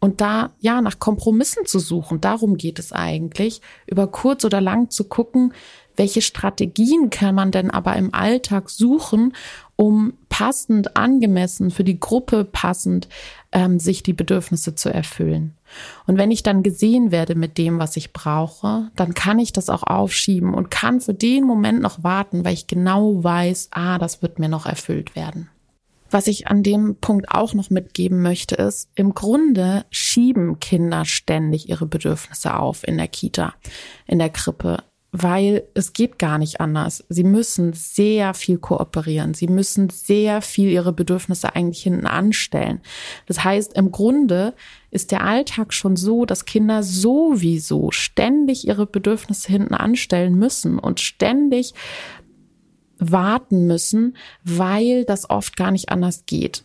Und 0.05 0.21
da, 0.21 0.51
ja, 0.59 0.81
nach 0.81 0.99
Kompromissen 0.99 1.65
zu 1.65 1.79
suchen, 1.79 2.21
darum 2.21 2.57
geht 2.57 2.77
es 2.77 2.91
eigentlich, 2.91 3.59
über 3.87 4.05
kurz 4.05 4.45
oder 4.45 4.61
lang 4.61 4.91
zu 4.91 5.05
gucken, 5.05 5.51
welche 5.95 6.21
Strategien 6.21 7.09
kann 7.09 7.33
man 7.33 7.49
denn 7.49 7.71
aber 7.71 7.95
im 7.95 8.13
Alltag 8.13 8.69
suchen, 8.69 9.33
um 9.75 10.13
passend, 10.29 10.95
angemessen, 10.95 11.71
für 11.71 11.83
die 11.83 11.99
Gruppe 11.99 12.45
passend, 12.45 13.07
ähm, 13.51 13.79
sich 13.79 14.03
die 14.03 14.13
Bedürfnisse 14.13 14.75
zu 14.75 14.93
erfüllen. 14.93 15.55
Und 16.05 16.19
wenn 16.19 16.29
ich 16.29 16.43
dann 16.43 16.61
gesehen 16.61 17.09
werde 17.09 17.33
mit 17.33 17.57
dem, 17.57 17.79
was 17.79 17.97
ich 17.97 18.13
brauche, 18.13 18.91
dann 18.95 19.15
kann 19.15 19.39
ich 19.39 19.53
das 19.53 19.71
auch 19.71 19.81
aufschieben 19.81 20.53
und 20.53 20.69
kann 20.69 21.01
für 21.01 21.15
den 21.15 21.45
Moment 21.45 21.81
noch 21.81 22.03
warten, 22.03 22.45
weil 22.45 22.53
ich 22.53 22.67
genau 22.67 23.23
weiß, 23.23 23.69
ah, 23.71 23.97
das 23.97 24.21
wird 24.21 24.37
mir 24.37 24.49
noch 24.49 24.67
erfüllt 24.67 25.15
werden. 25.15 25.49
Was 26.09 26.27
ich 26.27 26.47
an 26.47 26.63
dem 26.63 26.95
Punkt 27.01 27.29
auch 27.29 27.53
noch 27.53 27.69
mitgeben 27.69 28.21
möchte, 28.21 28.55
ist, 28.55 28.89
im 28.95 29.13
Grunde 29.13 29.85
schieben 29.89 30.59
Kinder 30.59 31.05
ständig 31.05 31.69
ihre 31.69 31.85
Bedürfnisse 31.85 32.57
auf 32.57 32.87
in 32.87 32.97
der 32.97 33.07
Kita, 33.07 33.53
in 34.07 34.19
der 34.19 34.29
Krippe 34.29 34.83
weil 35.17 35.63
es 35.73 35.93
geht 35.93 36.19
gar 36.19 36.37
nicht 36.37 36.59
anders. 36.59 37.05
Sie 37.07 37.23
müssen 37.23 37.71
sehr 37.71 38.33
viel 38.33 38.57
kooperieren. 38.57 39.33
Sie 39.33 39.47
müssen 39.47 39.89
sehr 39.89 40.41
viel 40.41 40.69
ihre 40.69 40.91
Bedürfnisse 40.91 41.55
eigentlich 41.55 41.83
hinten 41.83 42.05
anstellen. 42.05 42.81
Das 43.25 43.43
heißt, 43.43 43.73
im 43.77 43.91
Grunde 43.91 44.53
ist 44.91 45.11
der 45.11 45.23
Alltag 45.23 45.73
schon 45.73 45.95
so, 45.95 46.25
dass 46.25 46.43
Kinder 46.43 46.83
sowieso 46.83 47.91
ständig 47.91 48.67
ihre 48.67 48.85
Bedürfnisse 48.85 49.49
hinten 49.49 49.73
anstellen 49.73 50.35
müssen 50.35 50.79
und 50.79 50.99
ständig 50.99 51.73
warten 52.97 53.67
müssen, 53.67 54.15
weil 54.43 55.05
das 55.05 55.29
oft 55.29 55.57
gar 55.57 55.71
nicht 55.71 55.89
anders 55.89 56.25
geht. 56.25 56.63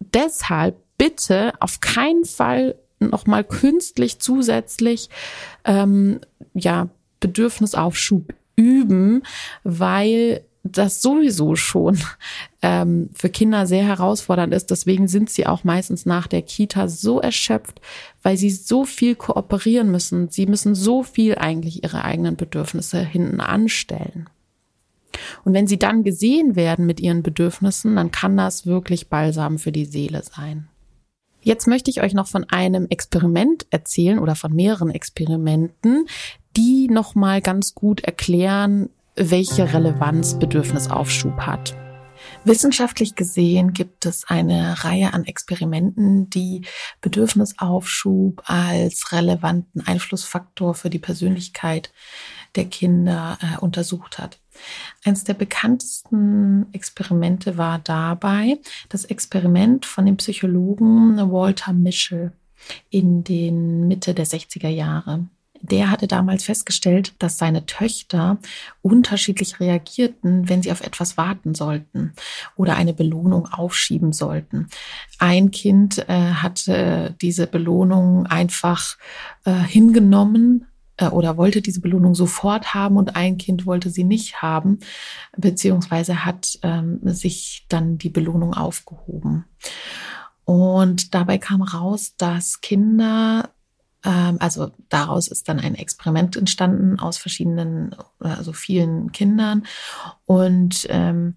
Deshalb 0.00 0.76
bitte 0.96 1.52
auf 1.60 1.80
keinen 1.80 2.24
Fall 2.24 2.76
nochmal 3.00 3.44
künstlich 3.44 4.18
zusätzlich 4.18 5.08
ähm, 5.64 6.20
ja 6.54 6.88
Bedürfnisaufschub 7.20 8.34
üben, 8.56 9.22
weil 9.62 10.44
das 10.64 11.00
sowieso 11.00 11.56
schon 11.56 11.98
ähm, 12.62 13.10
für 13.14 13.30
Kinder 13.30 13.66
sehr 13.66 13.84
herausfordernd 13.84 14.52
ist. 14.52 14.70
Deswegen 14.70 15.08
sind 15.08 15.30
sie 15.30 15.46
auch 15.46 15.64
meistens 15.64 16.04
nach 16.04 16.26
der 16.26 16.42
Kita 16.42 16.88
so 16.88 17.20
erschöpft, 17.20 17.80
weil 18.22 18.36
sie 18.36 18.50
so 18.50 18.84
viel 18.84 19.14
kooperieren 19.14 19.90
müssen. 19.90 20.28
Sie 20.28 20.46
müssen 20.46 20.74
so 20.74 21.02
viel 21.02 21.36
eigentlich 21.36 21.84
ihre 21.84 22.04
eigenen 22.04 22.36
Bedürfnisse 22.36 23.00
hinten 23.00 23.40
anstellen. 23.40 24.28
Und 25.44 25.52
wenn 25.54 25.66
sie 25.66 25.78
dann 25.78 26.04
gesehen 26.04 26.56
werden 26.56 26.86
mit 26.86 27.00
ihren 27.00 27.22
Bedürfnissen, 27.22 27.96
dann 27.96 28.10
kann 28.10 28.36
das 28.36 28.66
wirklich 28.66 29.08
Balsam 29.08 29.58
für 29.58 29.72
die 29.72 29.84
Seele 29.84 30.22
sein. 30.22 30.68
Jetzt 31.40 31.66
möchte 31.66 31.90
ich 31.90 32.02
euch 32.02 32.14
noch 32.14 32.26
von 32.26 32.44
einem 32.44 32.86
Experiment 32.88 33.66
erzählen 33.70 34.18
oder 34.18 34.34
von 34.34 34.52
mehreren 34.52 34.90
Experimenten, 34.90 36.06
die 36.56 36.88
nochmal 36.88 37.40
ganz 37.40 37.74
gut 37.74 38.00
erklären, 38.00 38.90
welche 39.14 39.72
Relevanz 39.72 40.38
Bedürfnisaufschub 40.38 41.38
hat. 41.38 41.76
Wissenschaftlich 42.44 43.14
gesehen 43.14 43.72
gibt 43.72 44.06
es 44.06 44.24
eine 44.28 44.84
Reihe 44.84 45.12
an 45.12 45.24
Experimenten, 45.24 46.30
die 46.30 46.62
Bedürfnisaufschub 47.00 48.42
als 48.46 49.12
relevanten 49.12 49.86
Einflussfaktor 49.86 50.74
für 50.74 50.90
die 50.90 50.98
Persönlichkeit 50.98 51.92
der 52.56 52.66
Kinder 52.66 53.38
äh, 53.40 53.58
untersucht 53.58 54.18
hat. 54.18 54.38
Eines 55.04 55.24
der 55.24 55.34
bekanntesten 55.34 56.66
Experimente 56.72 57.56
war 57.56 57.78
dabei 57.78 58.58
das 58.88 59.04
Experiment 59.04 59.86
von 59.86 60.06
dem 60.06 60.16
Psychologen 60.16 61.18
Walter 61.30 61.72
Mischel 61.72 62.32
in 62.90 63.24
den 63.24 63.86
Mitte 63.86 64.14
der 64.14 64.26
60er 64.26 64.68
Jahre 64.68 65.28
der 65.60 65.90
hatte 65.90 66.06
damals 66.06 66.44
festgestellt, 66.44 67.14
dass 67.18 67.38
seine 67.38 67.66
Töchter 67.66 68.38
unterschiedlich 68.82 69.60
reagierten, 69.60 70.48
wenn 70.48 70.62
sie 70.62 70.72
auf 70.72 70.80
etwas 70.80 71.16
warten 71.16 71.54
sollten 71.54 72.12
oder 72.56 72.76
eine 72.76 72.94
Belohnung 72.94 73.46
aufschieben 73.46 74.12
sollten. 74.12 74.68
Ein 75.18 75.50
Kind 75.50 75.98
äh, 76.08 76.12
hatte 76.12 77.14
diese 77.20 77.46
Belohnung 77.46 78.26
einfach 78.26 78.96
äh, 79.44 79.52
hingenommen 79.52 80.67
äh, 80.98 81.08
oder 81.08 81.36
wollte 81.36 81.62
diese 81.62 81.80
Belohnung 81.80 82.14
sofort 82.14 82.74
haben 82.74 82.96
und 82.96 83.16
ein 83.16 83.38
Kind 83.38 83.66
wollte 83.66 83.90
sie 83.90 84.04
nicht 84.04 84.42
haben, 84.42 84.78
beziehungsweise 85.36 86.24
hat 86.24 86.58
ähm, 86.62 87.00
sich 87.04 87.66
dann 87.68 87.98
die 87.98 88.10
Belohnung 88.10 88.54
aufgehoben. 88.54 89.44
Und 90.44 91.14
dabei 91.14 91.38
kam 91.38 91.62
raus, 91.62 92.14
dass 92.16 92.60
Kinder 92.60 93.50
ähm, 94.04 94.36
also 94.40 94.70
daraus 94.88 95.28
ist 95.28 95.48
dann 95.48 95.58
ein 95.58 95.74
Experiment 95.74 96.36
entstanden 96.36 97.00
aus 97.00 97.18
verschiedenen, 97.18 97.94
also 98.20 98.52
vielen 98.52 99.12
Kindern. 99.12 99.66
Und 100.24 100.86
ähm, 100.88 101.34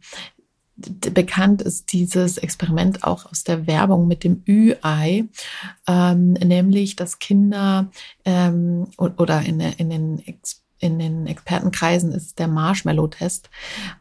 bekannt 1.14 1.62
ist 1.62 1.92
dieses 1.92 2.38
Experiment 2.38 3.04
auch 3.04 3.26
aus 3.26 3.44
der 3.44 3.68
Werbung 3.68 4.08
mit 4.08 4.24
dem 4.24 4.44
Ü-Ei, 4.48 5.26
ähm, 5.88 6.34
nämlich 6.34 6.96
dass 6.96 7.20
Kinder 7.20 7.90
ähm, 8.26 8.88
oder 8.98 9.42
in, 9.42 9.60
in 9.60 9.90
den 9.90 10.24
in 10.80 10.98
den 10.98 11.28
Expertenkreisen 11.28 12.12
ist 12.12 12.40
der 12.40 12.48
Marshmallow-Test. 12.48 13.52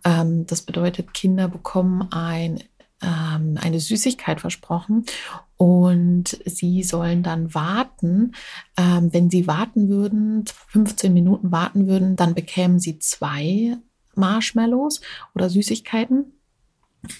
Ähm, 0.02 0.46
das 0.46 0.62
bedeutet, 0.62 1.12
Kinder 1.12 1.46
bekommen 1.46 2.10
ein 2.10 2.60
ähm, 3.02 3.58
eine 3.60 3.80
Süßigkeit 3.80 4.40
versprochen 4.40 5.06
und 5.56 6.38
sie 6.44 6.82
sollen 6.82 7.22
dann 7.22 7.54
warten. 7.54 8.32
Ähm, 8.76 9.12
wenn 9.12 9.30
sie 9.30 9.46
warten 9.46 9.88
würden, 9.88 10.44
15 10.68 11.12
Minuten 11.12 11.52
warten 11.52 11.86
würden, 11.86 12.16
dann 12.16 12.34
bekämen 12.34 12.78
sie 12.78 12.98
zwei 12.98 13.76
Marshmallows 14.14 15.00
oder 15.34 15.48
Süßigkeiten. 15.48 16.32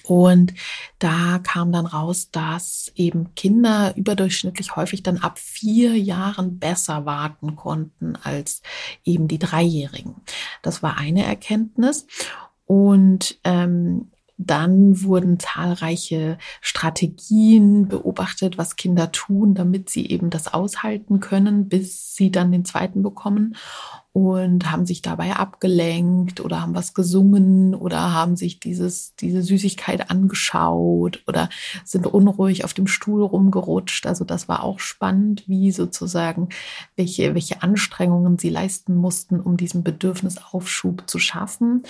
Und 0.03 0.53
da 0.99 1.39
kam 1.39 1.71
dann 1.71 1.85
raus, 1.85 2.29
dass 2.31 2.91
eben 2.95 3.33
Kinder 3.35 3.93
überdurchschnittlich 3.95 4.75
häufig 4.75 5.03
dann 5.03 5.17
ab 5.17 5.39
vier 5.39 5.97
Jahren 5.97 6.59
besser 6.59 7.05
warten 7.05 7.55
konnten 7.55 8.15
als 8.15 8.61
eben 9.03 9.27
die 9.27 9.39
Dreijährigen. 9.39 10.15
Das 10.61 10.83
war 10.83 10.97
eine 10.97 11.25
Erkenntnis. 11.25 12.05
Und 12.65 13.39
ähm, 13.43 14.11
dann 14.37 15.03
wurden 15.03 15.39
zahlreiche 15.39 16.37
Strategien 16.61 17.87
beobachtet, 17.87 18.57
was 18.57 18.75
Kinder 18.75 19.11
tun, 19.11 19.53
damit 19.53 19.89
sie 19.89 20.09
eben 20.09 20.29
das 20.29 20.51
aushalten 20.51 21.19
können, 21.19 21.69
bis 21.69 22.15
sie 22.15 22.31
dann 22.31 22.51
den 22.51 22.65
zweiten 22.65 23.03
bekommen. 23.03 23.55
Und 24.13 24.69
haben 24.69 24.85
sich 24.85 25.01
dabei 25.01 25.37
abgelenkt 25.37 26.41
oder 26.41 26.61
haben 26.61 26.75
was 26.75 26.93
gesungen 26.93 27.73
oder 27.73 28.13
haben 28.13 28.35
sich 28.35 28.59
dieses, 28.59 29.15
diese 29.15 29.41
Süßigkeit 29.41 30.09
angeschaut 30.09 31.23
oder 31.27 31.49
sind 31.85 32.05
unruhig 32.07 32.65
auf 32.65 32.73
dem 32.73 32.87
Stuhl 32.87 33.23
rumgerutscht. 33.23 34.05
Also 34.05 34.25
das 34.25 34.49
war 34.49 34.63
auch 34.63 34.79
spannend, 34.79 35.47
wie 35.47 35.71
sozusagen, 35.71 36.49
welche, 36.97 37.35
welche 37.35 37.63
Anstrengungen 37.63 38.37
sie 38.37 38.49
leisten 38.49 38.95
mussten, 38.95 39.39
um 39.39 39.55
diesen 39.55 39.81
Bedürfnisaufschub 39.81 41.09
zu 41.09 41.17
schaffen. 41.17 41.83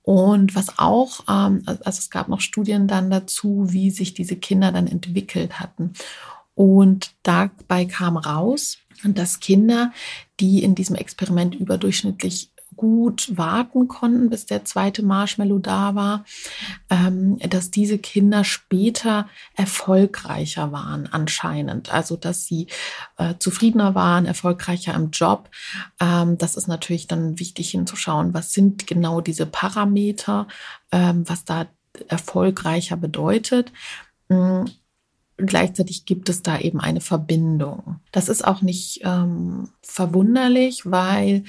Und 0.00 0.54
was 0.54 0.78
auch, 0.78 1.20
ähm, 1.28 1.62
also 1.66 1.98
es 1.98 2.08
gab 2.08 2.28
noch 2.28 2.40
Studien 2.40 2.88
dann 2.88 3.10
dazu, 3.10 3.66
wie 3.68 3.90
sich 3.90 4.14
diese 4.14 4.36
Kinder 4.36 4.72
dann 4.72 4.86
entwickelt 4.86 5.60
hatten. 5.60 5.92
Und 6.54 7.14
dabei 7.22 7.86
kam 7.86 8.16
raus, 8.16 8.78
dass 9.04 9.40
Kinder, 9.40 9.92
die 10.40 10.62
in 10.62 10.74
diesem 10.74 10.96
Experiment 10.96 11.54
überdurchschnittlich 11.54 12.52
gut 12.76 13.36
warten 13.36 13.86
konnten, 13.88 14.30
bis 14.30 14.46
der 14.46 14.64
zweite 14.64 15.02
Marshmallow 15.02 15.58
da 15.58 15.94
war, 15.94 16.24
ähm, 16.90 17.38
dass 17.38 17.70
diese 17.70 17.98
Kinder 17.98 18.44
später 18.44 19.28
erfolgreicher 19.54 20.72
waren 20.72 21.06
anscheinend. 21.06 21.92
Also 21.92 22.16
dass 22.16 22.44
sie 22.44 22.66
äh, 23.18 23.34
zufriedener 23.38 23.94
waren, 23.94 24.26
erfolgreicher 24.26 24.94
im 24.94 25.10
Job. 25.10 25.50
Ähm, 26.00 26.38
das 26.38 26.56
ist 26.56 26.66
natürlich 26.66 27.06
dann 27.06 27.38
wichtig 27.38 27.70
hinzuschauen, 27.70 28.34
was 28.34 28.52
sind 28.52 28.86
genau 28.86 29.20
diese 29.20 29.46
Parameter, 29.46 30.48
ähm, 30.90 31.28
was 31.28 31.44
da 31.44 31.66
erfolgreicher 32.08 32.96
bedeutet. 32.96 33.72
Gleichzeitig 35.38 36.04
gibt 36.04 36.28
es 36.28 36.42
da 36.42 36.58
eben 36.58 36.78
eine 36.78 37.00
Verbindung. 37.00 37.96
Das 38.12 38.28
ist 38.28 38.46
auch 38.46 38.60
nicht 38.60 39.00
ähm, 39.02 39.70
verwunderlich, 39.80 40.82
weil 40.84 41.44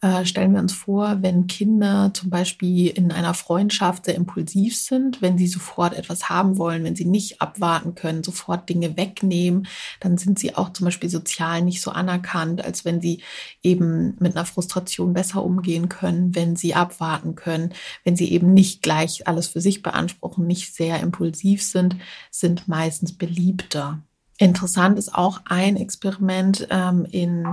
äh, 0.00 0.24
stellen 0.24 0.52
wir 0.52 0.60
uns 0.60 0.72
vor, 0.72 1.18
wenn 1.20 1.48
Kinder 1.48 2.12
zum 2.14 2.30
Beispiel 2.30 2.86
in 2.88 3.10
einer 3.10 3.34
Freundschaft 3.34 4.04
sehr 4.04 4.14
impulsiv 4.14 4.76
sind, 4.76 5.20
wenn 5.20 5.36
sie 5.36 5.48
sofort 5.48 5.94
etwas 5.94 6.28
haben 6.28 6.58
wollen, 6.58 6.84
wenn 6.84 6.94
sie 6.94 7.04
nicht 7.04 7.42
abwarten 7.42 7.96
können, 7.96 8.22
sofort 8.22 8.68
Dinge 8.68 8.96
wegnehmen, 8.96 9.66
dann 9.98 10.16
sind 10.16 10.38
sie 10.38 10.54
auch 10.54 10.72
zum 10.72 10.84
Beispiel 10.84 11.10
sozial 11.10 11.60
nicht 11.62 11.82
so 11.82 11.90
anerkannt, 11.90 12.64
als 12.64 12.84
wenn 12.84 13.00
sie 13.00 13.20
eben 13.64 14.16
mit 14.20 14.36
einer 14.36 14.46
Frustration 14.46 15.12
besser 15.12 15.42
umgehen 15.42 15.88
können, 15.88 16.36
wenn 16.36 16.54
sie 16.54 16.74
abwarten 16.74 17.34
können, 17.34 17.74
wenn 18.04 18.14
sie 18.14 18.30
eben 18.30 18.54
nicht 18.54 18.82
gleich 18.82 19.26
alles 19.26 19.48
für 19.48 19.60
sich 19.60 19.82
beanspruchen, 19.82 20.46
nicht 20.46 20.72
sehr 20.72 21.00
impulsiv 21.00 21.64
sind, 21.64 21.96
sind 22.30 22.68
meistens 22.68 23.12
beliebter. 23.26 24.00
Interessant 24.38 24.98
ist 24.98 25.14
auch 25.14 25.42
ein 25.46 25.76
Experiment 25.76 26.66
ähm, 26.70 27.06
in 27.10 27.46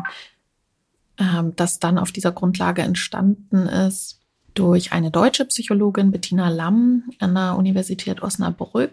ähm, 1.17 1.53
das 1.55 1.79
dann 1.79 1.97
auf 1.97 2.11
dieser 2.11 2.31
Grundlage 2.31 2.81
entstanden 2.81 3.67
ist 3.67 4.19
durch 4.53 4.91
eine 4.91 5.11
deutsche 5.11 5.45
Psychologin 5.45 6.11
Bettina 6.11 6.49
Lamm 6.49 7.03
an 7.19 7.35
der 7.35 7.55
Universität 7.55 8.21
Osnabrück. 8.21 8.91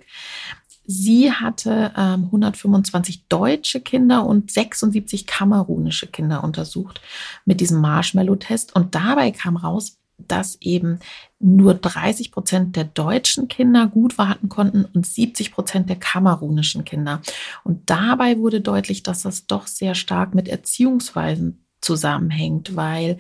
Sie 0.87 1.33
hatte 1.33 1.93
ähm, 1.97 2.25
125 2.27 3.27
deutsche 3.29 3.81
Kinder 3.81 4.25
und 4.25 4.51
76 4.51 5.27
kamerunische 5.27 6.07
Kinder 6.07 6.45
untersucht 6.45 7.01
mit 7.45 7.61
diesem 7.61 7.81
Marshmallow-Test. 7.81 8.75
Und 8.75 8.95
dabei 8.95 9.31
kam 9.31 9.57
raus, 9.57 9.99
dass 10.19 10.57
eben 10.61 10.99
nur 11.39 11.75
30 11.75 12.33
Prozent 12.33 12.77
der 12.77 12.85
deutschen 12.85 13.49
Kinder 13.49 13.87
gut 13.87 14.19
warten 14.19 14.49
konnten 14.49 14.85
und 14.85 15.07
70 15.07 15.53
Prozent 15.53 15.89
der 15.89 15.97
kamerunischen 15.97 16.85
Kinder. 16.85 17.23
Und 17.65 17.89
dabei 17.89 18.39
wurde 18.39 18.61
deutlich, 18.61 19.03
dass 19.03 19.23
das 19.23 19.47
doch 19.47 19.67
sehr 19.67 19.95
stark 19.95 20.35
mit 20.35 20.49
Erziehungsweisen 20.49 21.65
zusammenhängt, 21.81 22.75
weil 22.75 23.19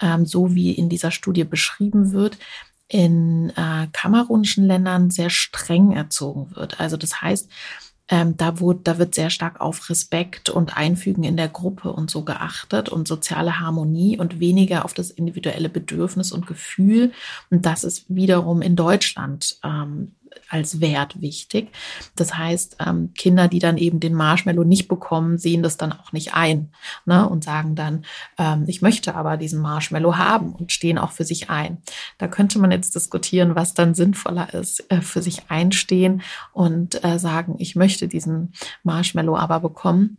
ähm, 0.00 0.26
so 0.26 0.54
wie 0.54 0.72
in 0.72 0.88
dieser 0.88 1.10
Studie 1.10 1.44
beschrieben 1.44 2.12
wird, 2.12 2.38
in 2.88 3.50
äh, 3.56 3.88
kamerunischen 3.92 4.64
Ländern 4.64 5.10
sehr 5.10 5.30
streng 5.30 5.92
erzogen 5.92 6.54
wird. 6.54 6.78
Also 6.78 6.96
das 6.96 7.20
heißt, 7.20 7.50
ähm, 8.08 8.36
da, 8.36 8.60
wurde, 8.60 8.80
da 8.84 8.98
wird 8.98 9.14
sehr 9.14 9.30
stark 9.30 9.60
auf 9.60 9.90
Respekt 9.90 10.48
und 10.48 10.76
Einfügen 10.76 11.24
in 11.24 11.36
der 11.36 11.48
Gruppe 11.48 11.92
und 11.92 12.10
so 12.10 12.22
geachtet 12.22 12.88
und 12.88 13.08
soziale 13.08 13.58
Harmonie 13.58 14.18
und 14.18 14.38
weniger 14.38 14.84
auf 14.84 14.94
das 14.94 15.10
individuelle 15.10 15.68
Bedürfnis 15.68 16.30
und 16.30 16.46
Gefühl. 16.46 17.12
Und 17.50 17.66
das 17.66 17.82
ist 17.82 18.04
wiederum 18.08 18.62
in 18.62 18.76
Deutschland 18.76 19.58
ähm, 19.64 20.12
als 20.48 20.80
Wert 20.80 21.20
wichtig. 21.20 21.70
Das 22.14 22.36
heißt, 22.36 22.76
ähm, 22.86 23.12
Kinder, 23.14 23.48
die 23.48 23.58
dann 23.58 23.78
eben 23.78 24.00
den 24.00 24.14
Marshmallow 24.14 24.64
nicht 24.64 24.88
bekommen, 24.88 25.38
sehen 25.38 25.62
das 25.62 25.76
dann 25.76 25.92
auch 25.92 26.12
nicht 26.12 26.34
ein 26.34 26.70
ne, 27.04 27.28
und 27.28 27.44
sagen 27.44 27.74
dann, 27.74 28.04
ähm, 28.38 28.64
ich 28.66 28.82
möchte 28.82 29.14
aber 29.14 29.36
diesen 29.36 29.60
Marshmallow 29.60 30.16
haben 30.16 30.54
und 30.54 30.72
stehen 30.72 30.98
auch 30.98 31.12
für 31.12 31.24
sich 31.24 31.50
ein. 31.50 31.78
Da 32.18 32.28
könnte 32.28 32.58
man 32.58 32.70
jetzt 32.70 32.94
diskutieren, 32.94 33.54
was 33.54 33.74
dann 33.74 33.94
sinnvoller 33.94 34.52
ist, 34.54 34.90
äh, 34.90 35.00
für 35.00 35.22
sich 35.22 35.50
einstehen 35.50 36.22
und 36.52 37.02
äh, 37.04 37.18
sagen, 37.18 37.56
ich 37.58 37.76
möchte 37.76 38.08
diesen 38.08 38.52
Marshmallow 38.82 39.36
aber 39.36 39.60
bekommen 39.60 40.18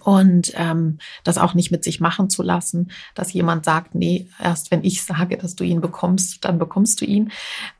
und 0.00 0.52
ähm, 0.54 0.98
das 1.24 1.36
auch 1.36 1.52
nicht 1.52 1.70
mit 1.70 1.84
sich 1.84 2.00
machen 2.00 2.30
zu 2.30 2.42
lassen, 2.42 2.90
dass 3.14 3.34
jemand 3.34 3.66
sagt, 3.66 3.94
nee, 3.94 4.28
erst 4.42 4.70
wenn 4.70 4.82
ich 4.82 5.02
sage, 5.02 5.36
dass 5.36 5.56
du 5.56 5.64
ihn 5.64 5.82
bekommst, 5.82 6.44
dann 6.44 6.58
bekommst 6.58 7.00
du 7.00 7.04
ihn. 7.04 7.30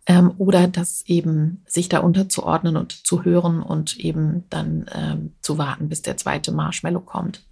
Ähm, 0.07 0.35
oder 0.37 0.69
das 0.69 1.03
eben 1.07 1.63
sich 1.67 1.89
da 1.89 2.01
unterzuordnen 2.01 2.77
und 2.77 3.07
zu 3.07 3.25
hören 3.25 3.63
und 3.63 3.97
eben 3.97 4.45
dann 4.51 4.85
ähm, 4.95 5.33
zu 5.41 5.57
warten, 5.57 5.89
bis 5.89 6.03
der 6.03 6.19
zweite 6.19 6.53
Marshmallow 6.53 7.01
kommt. 7.01 7.43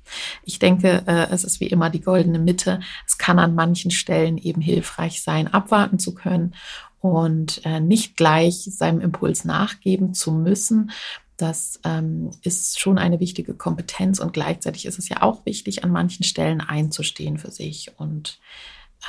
Ich 0.44 0.58
denke, 0.58 1.02
äh, 1.06 1.28
es 1.30 1.44
ist 1.44 1.60
wie 1.60 1.68
immer 1.68 1.88
die 1.88 2.02
goldene 2.02 2.38
Mitte. 2.38 2.80
Es 3.06 3.16
kann 3.16 3.38
an 3.38 3.54
manchen 3.54 3.90
Stellen 3.90 4.36
eben 4.36 4.60
hilfreich 4.60 5.22
sein, 5.22 5.48
abwarten 5.48 5.98
zu 5.98 6.14
können 6.14 6.54
und 7.02 7.64
äh, 7.64 7.80
nicht 7.80 8.16
gleich 8.16 8.68
seinem 8.70 9.00
Impuls 9.00 9.44
nachgeben 9.44 10.14
zu 10.14 10.30
müssen, 10.30 10.92
das 11.42 11.80
ähm, 11.84 12.30
ist 12.42 12.78
schon 12.78 12.98
eine 12.98 13.18
wichtige 13.18 13.54
Kompetenz 13.54 14.20
und 14.20 14.32
gleichzeitig 14.32 14.86
ist 14.86 14.98
es 14.98 15.08
ja 15.08 15.22
auch 15.22 15.44
wichtig, 15.44 15.82
an 15.82 15.90
manchen 15.90 16.22
Stellen 16.24 16.60
einzustehen 16.60 17.36
für 17.36 17.50
sich 17.50 17.90
und 17.98 18.38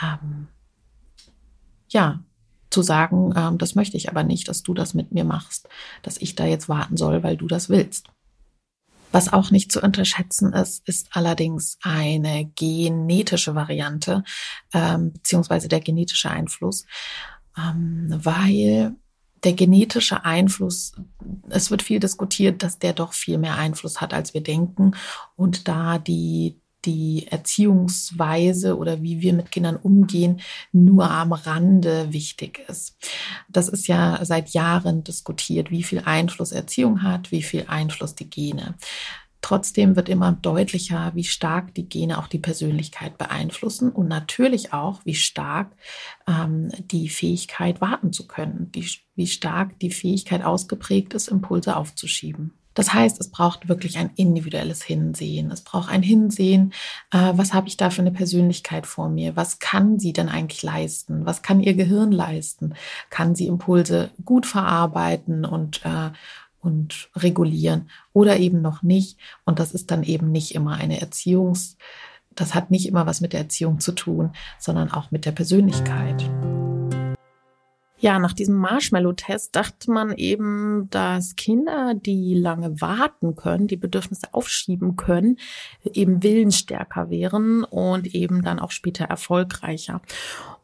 ähm, 0.01 0.47
ja, 1.89 2.23
zu 2.71 2.81
sagen, 2.81 3.33
ähm, 3.37 3.59
das 3.59 3.75
möchte 3.75 3.97
ich 3.97 4.09
aber 4.09 4.23
nicht, 4.23 4.47
dass 4.47 4.63
du 4.63 4.73
das 4.73 4.95
mit 4.95 5.11
mir 5.11 5.23
machst, 5.23 5.69
dass 6.01 6.17
ich 6.17 6.33
da 6.33 6.45
jetzt 6.45 6.67
warten 6.67 6.97
soll, 6.97 7.21
weil 7.21 7.37
du 7.37 7.47
das 7.47 7.69
willst. 7.69 8.07
Was 9.11 9.31
auch 9.31 9.51
nicht 9.51 9.71
zu 9.71 9.79
unterschätzen 9.79 10.53
ist, 10.53 10.87
ist 10.87 11.15
allerdings 11.15 11.77
eine 11.83 12.51
genetische 12.55 13.53
Variante, 13.53 14.23
ähm, 14.73 15.13
beziehungsweise 15.13 15.67
der 15.67 15.81
genetische 15.81 16.31
Einfluss, 16.31 16.87
ähm, 17.55 18.07
weil 18.09 18.95
der 19.43 19.53
genetische 19.53 20.25
Einfluss, 20.25 20.93
es 21.49 21.71
wird 21.71 21.81
viel 21.81 21.99
diskutiert, 21.99 22.63
dass 22.63 22.79
der 22.79 22.93
doch 22.93 23.13
viel 23.13 23.37
mehr 23.37 23.57
Einfluss 23.57 24.01
hat, 24.01 24.13
als 24.13 24.33
wir 24.33 24.41
denken. 24.41 24.95
Und 25.35 25.67
da 25.67 25.99
die, 25.99 26.61
die 26.85 27.27
Erziehungsweise 27.29 28.77
oder 28.77 29.01
wie 29.01 29.21
wir 29.21 29.33
mit 29.33 29.51
Kindern 29.51 29.75
umgehen, 29.75 30.41
nur 30.71 31.09
am 31.09 31.33
Rande 31.33 32.11
wichtig 32.11 32.63
ist. 32.67 32.97
Das 33.49 33.69
ist 33.69 33.87
ja 33.87 34.19
seit 34.23 34.49
Jahren 34.49 35.03
diskutiert, 35.03 35.71
wie 35.71 35.83
viel 35.83 36.01
Einfluss 36.05 36.51
Erziehung 36.51 37.03
hat, 37.03 37.31
wie 37.31 37.43
viel 37.43 37.65
Einfluss 37.67 38.15
die 38.15 38.29
Gene. 38.29 38.75
Trotzdem 39.43 39.97
wird 39.97 40.07
immer 40.07 40.31
deutlicher, 40.31 41.11
wie 41.15 41.25
stark 41.25 41.75
die 41.75 41.89
Gene 41.89 42.17
auch 42.17 42.27
die 42.27 42.39
Persönlichkeit 42.39 43.17
beeinflussen 43.17 43.91
und 43.91 44.07
natürlich 44.07 44.71
auch, 44.71 45.01
wie 45.03 45.15
stark 45.15 45.75
ähm, 46.25 46.71
die 46.79 47.09
Fähigkeit 47.09 47.81
warten 47.81 48.13
zu 48.13 48.25
können, 48.25 48.69
wie, 48.71 48.89
wie 49.15 49.27
stark 49.27 49.77
die 49.79 49.91
Fähigkeit 49.91 50.45
ausgeprägt 50.45 51.13
ist, 51.13 51.27
Impulse 51.27 51.75
aufzuschieben. 51.75 52.53
Das 52.73 52.93
heißt, 52.93 53.19
es 53.19 53.29
braucht 53.29 53.67
wirklich 53.67 53.97
ein 53.97 54.11
individuelles 54.15 54.81
Hinsehen. 54.81 55.51
Es 55.51 55.61
braucht 55.61 55.89
ein 55.89 56.03
Hinsehen, 56.03 56.73
äh, 57.11 57.33
was 57.35 57.53
habe 57.53 57.67
ich 57.67 57.77
da 57.77 57.89
für 57.89 58.01
eine 58.01 58.11
Persönlichkeit 58.11 58.87
vor 58.87 59.09
mir? 59.09 59.35
Was 59.35 59.59
kann 59.59 59.99
sie 59.99 60.13
denn 60.13 60.29
eigentlich 60.29 60.63
leisten? 60.63 61.25
Was 61.25 61.41
kann 61.41 61.59
ihr 61.59 61.73
Gehirn 61.73 62.11
leisten? 62.13 62.75
Kann 63.09 63.35
sie 63.35 63.47
Impulse 63.47 64.11
gut 64.23 64.45
verarbeiten 64.45 65.45
und, 65.45 65.81
äh, 65.85 66.11
und 66.63 67.09
regulieren 67.15 67.89
oder 68.13 68.37
eben 68.37 68.61
noch 68.61 68.83
nicht. 68.83 69.19
Und 69.45 69.59
das 69.59 69.73
ist 69.73 69.91
dann 69.91 70.03
eben 70.03 70.31
nicht 70.31 70.55
immer 70.55 70.75
eine 70.75 71.01
Erziehungs, 71.01 71.77
das 72.35 72.55
hat 72.55 72.71
nicht 72.71 72.87
immer 72.87 73.05
was 73.05 73.21
mit 73.21 73.33
der 73.33 73.41
Erziehung 73.41 73.79
zu 73.79 73.91
tun, 73.91 74.31
sondern 74.57 74.91
auch 74.91 75.11
mit 75.11 75.25
der 75.25 75.31
Persönlichkeit. 75.31 76.23
Ja, 78.03 78.19
nach 78.19 78.33
diesem 78.33 78.55
Marshmallow-Test 78.55 79.55
dachte 79.55 79.89
man 79.89 80.11
eben, 80.17 80.89
dass 80.89 81.37
Kinder, 81.37 81.93
die 81.93 82.33
lange 82.33 82.81
warten 82.81 83.37
können, 83.37 83.67
die 83.67 83.77
Bedürfnisse 83.77 84.33
aufschieben 84.33 84.97
können, 84.97 85.37
eben 85.85 86.21
willensstärker 86.21 87.09
wären 87.09 87.63
und 87.63 88.13
eben 88.13 88.41
dann 88.41 88.59
auch 88.59 88.71
später 88.71 89.05
erfolgreicher. 89.05 90.01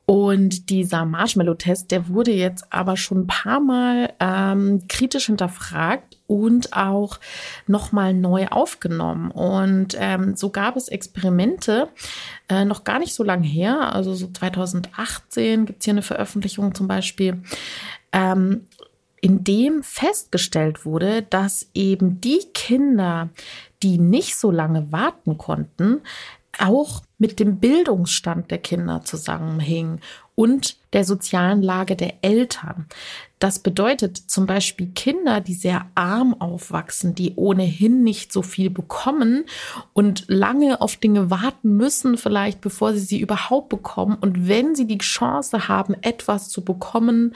Und 0.09 0.71
dieser 0.71 1.05
Marshmallow-Test, 1.05 1.91
der 1.91 2.07
wurde 2.07 2.31
jetzt 2.31 2.73
aber 2.73 2.97
schon 2.97 3.19
ein 3.19 3.27
paar 3.27 3.59
Mal 3.59 4.11
ähm, 4.19 4.87
kritisch 4.87 5.27
hinterfragt 5.27 6.17
und 6.25 6.73
auch 6.73 7.19
nochmal 7.67 8.15
neu 8.15 8.47
aufgenommen. 8.47 9.29
Und 9.29 9.95
ähm, 9.99 10.35
so 10.35 10.49
gab 10.49 10.77
es 10.77 10.87
Experimente, 10.87 11.89
äh, 12.49 12.65
noch 12.65 12.85
gar 12.85 12.97
nicht 12.97 13.13
so 13.13 13.23
lange 13.23 13.45
her, 13.45 13.93
also 13.93 14.15
so 14.15 14.25
2018 14.31 15.67
gibt 15.67 15.81
es 15.81 15.85
hier 15.85 15.93
eine 15.93 16.01
Veröffentlichung 16.01 16.73
zum 16.73 16.87
Beispiel, 16.87 17.43
ähm, 18.11 18.65
in 19.21 19.43
dem 19.43 19.83
festgestellt 19.83 20.85
wurde, 20.85 21.21
dass 21.21 21.69
eben 21.75 22.19
die 22.19 22.41
Kinder, 22.55 23.29
die 23.83 23.99
nicht 23.99 24.37
so 24.37 24.49
lange 24.49 24.91
warten 24.91 25.37
konnten, 25.37 26.01
auch 26.59 27.01
mit 27.17 27.39
dem 27.39 27.59
Bildungsstand 27.59 28.51
der 28.51 28.59
Kinder 28.59 29.03
zusammenhing 29.03 29.99
und 30.35 30.77
der 30.93 31.03
sozialen 31.03 31.61
Lage 31.61 31.95
der 31.95 32.23
Eltern. 32.23 32.87
Das 33.39 33.59
bedeutet 33.59 34.17
zum 34.17 34.45
Beispiel 34.45 34.87
Kinder, 34.87 35.39
die 35.39 35.53
sehr 35.53 35.85
arm 35.95 36.33
aufwachsen, 36.33 37.15
die 37.15 37.35
ohnehin 37.37 38.03
nicht 38.03 38.33
so 38.33 38.41
viel 38.41 38.69
bekommen 38.69 39.45
und 39.93 40.25
lange 40.27 40.81
auf 40.81 40.97
Dinge 40.97 41.31
warten 41.31 41.77
müssen, 41.77 42.17
vielleicht 42.17 42.59
bevor 42.59 42.93
sie 42.93 42.99
sie 42.99 43.21
überhaupt 43.21 43.69
bekommen. 43.69 44.17
Und 44.19 44.49
wenn 44.49 44.75
sie 44.75 44.87
die 44.87 44.97
Chance 44.97 45.69
haben, 45.69 45.95
etwas 46.01 46.49
zu 46.49 46.65
bekommen, 46.65 47.33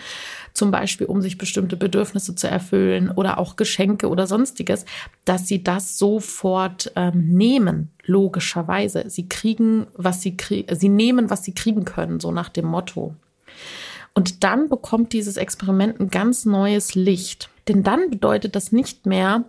zum 0.51 0.71
Beispiel 0.71 1.07
um 1.07 1.21
sich 1.21 1.37
bestimmte 1.37 1.77
Bedürfnisse 1.77 2.35
zu 2.35 2.49
erfüllen 2.49 3.09
oder 3.09 3.37
auch 3.37 3.55
Geschenke 3.55 4.09
oder 4.09 4.27
sonstiges, 4.27 4.83
dass 5.23 5.47
sie 5.47 5.63
das 5.63 5.97
sofort 5.97 6.91
ähm, 6.97 7.29
nehmen, 7.29 7.91
logischerweise. 8.03 9.05
Sie 9.07 9.29
kriegen, 9.29 9.87
was 9.95 10.21
sie 10.21 10.35
kriegen, 10.35 10.75
sie 10.75 10.89
nehmen, 10.89 11.29
was 11.29 11.45
sie 11.45 11.53
kriegen 11.53 11.85
können, 11.85 12.19
so 12.19 12.33
nach 12.33 12.49
dem 12.49 12.65
Motto. 12.65 13.15
Und 14.13 14.43
dann 14.43 14.69
bekommt 14.69 15.13
dieses 15.13 15.37
Experiment 15.37 15.99
ein 15.99 16.09
ganz 16.09 16.45
neues 16.45 16.95
Licht. 16.95 17.49
Denn 17.67 17.83
dann 17.83 18.09
bedeutet 18.09 18.55
das 18.55 18.71
nicht 18.71 19.05
mehr, 19.05 19.45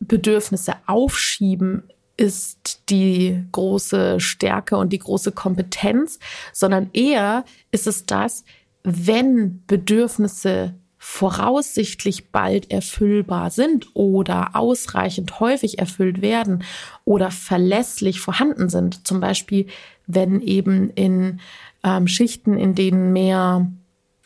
Bedürfnisse 0.00 0.74
aufschieben 0.86 1.84
ist 2.16 2.82
die 2.90 3.42
große 3.52 4.20
Stärke 4.20 4.76
und 4.76 4.92
die 4.92 4.98
große 4.98 5.32
Kompetenz, 5.32 6.18
sondern 6.52 6.90
eher 6.92 7.44
ist 7.70 7.86
es 7.86 8.04
das, 8.06 8.44
wenn 8.84 9.62
Bedürfnisse 9.66 10.74
voraussichtlich 10.98 12.30
bald 12.30 12.70
erfüllbar 12.70 13.50
sind 13.50 13.88
oder 13.94 14.54
ausreichend 14.54 15.40
häufig 15.40 15.80
erfüllt 15.80 16.22
werden 16.22 16.62
oder 17.04 17.32
verlässlich 17.32 18.20
vorhanden 18.20 18.68
sind. 18.68 19.06
Zum 19.06 19.18
Beispiel, 19.18 19.66
wenn 20.06 20.40
eben 20.40 20.90
in 20.90 21.40
ähm, 21.82 22.06
Schichten, 22.06 22.56
in 22.56 22.76
denen 22.76 23.12
mehr 23.12 23.66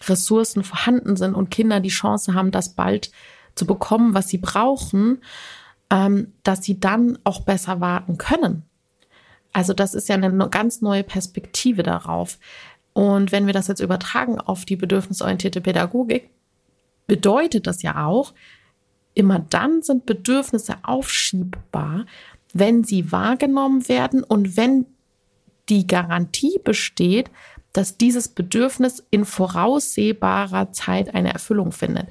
Ressourcen 0.04 0.62
vorhanden 0.62 1.16
sind 1.16 1.34
und 1.34 1.50
Kinder 1.50 1.80
die 1.80 1.88
Chance 1.88 2.34
haben, 2.34 2.50
das 2.50 2.74
bald 2.74 3.10
zu 3.54 3.66
bekommen, 3.66 4.14
was 4.14 4.28
sie 4.28 4.38
brauchen, 4.38 5.22
ähm, 5.90 6.32
dass 6.42 6.64
sie 6.64 6.78
dann 6.78 7.18
auch 7.24 7.40
besser 7.40 7.80
warten 7.80 8.18
können. 8.18 8.62
Also 9.52 9.72
das 9.72 9.94
ist 9.94 10.08
ja 10.08 10.16
eine 10.16 10.48
ganz 10.50 10.82
neue 10.82 11.02
Perspektive 11.02 11.82
darauf. 11.82 12.38
Und 12.92 13.32
wenn 13.32 13.46
wir 13.46 13.54
das 13.54 13.68
jetzt 13.68 13.80
übertragen 13.80 14.38
auf 14.38 14.64
die 14.64 14.76
bedürfnisorientierte 14.76 15.60
Pädagogik, 15.60 16.30
bedeutet 17.06 17.66
das 17.66 17.82
ja 17.82 18.06
auch, 18.06 18.34
immer 19.14 19.38
dann 19.38 19.82
sind 19.82 20.04
Bedürfnisse 20.04 20.76
aufschiebbar, 20.82 22.04
wenn 22.52 22.84
sie 22.84 23.12
wahrgenommen 23.12 23.88
werden 23.88 24.22
und 24.22 24.56
wenn 24.56 24.86
die 25.68 25.86
Garantie 25.86 26.60
besteht, 26.62 27.30
dass 27.76 27.98
dieses 27.98 28.28
Bedürfnis 28.28 29.04
in 29.10 29.26
voraussehbarer 29.26 30.72
Zeit 30.72 31.14
eine 31.14 31.34
Erfüllung 31.34 31.72
findet. 31.72 32.08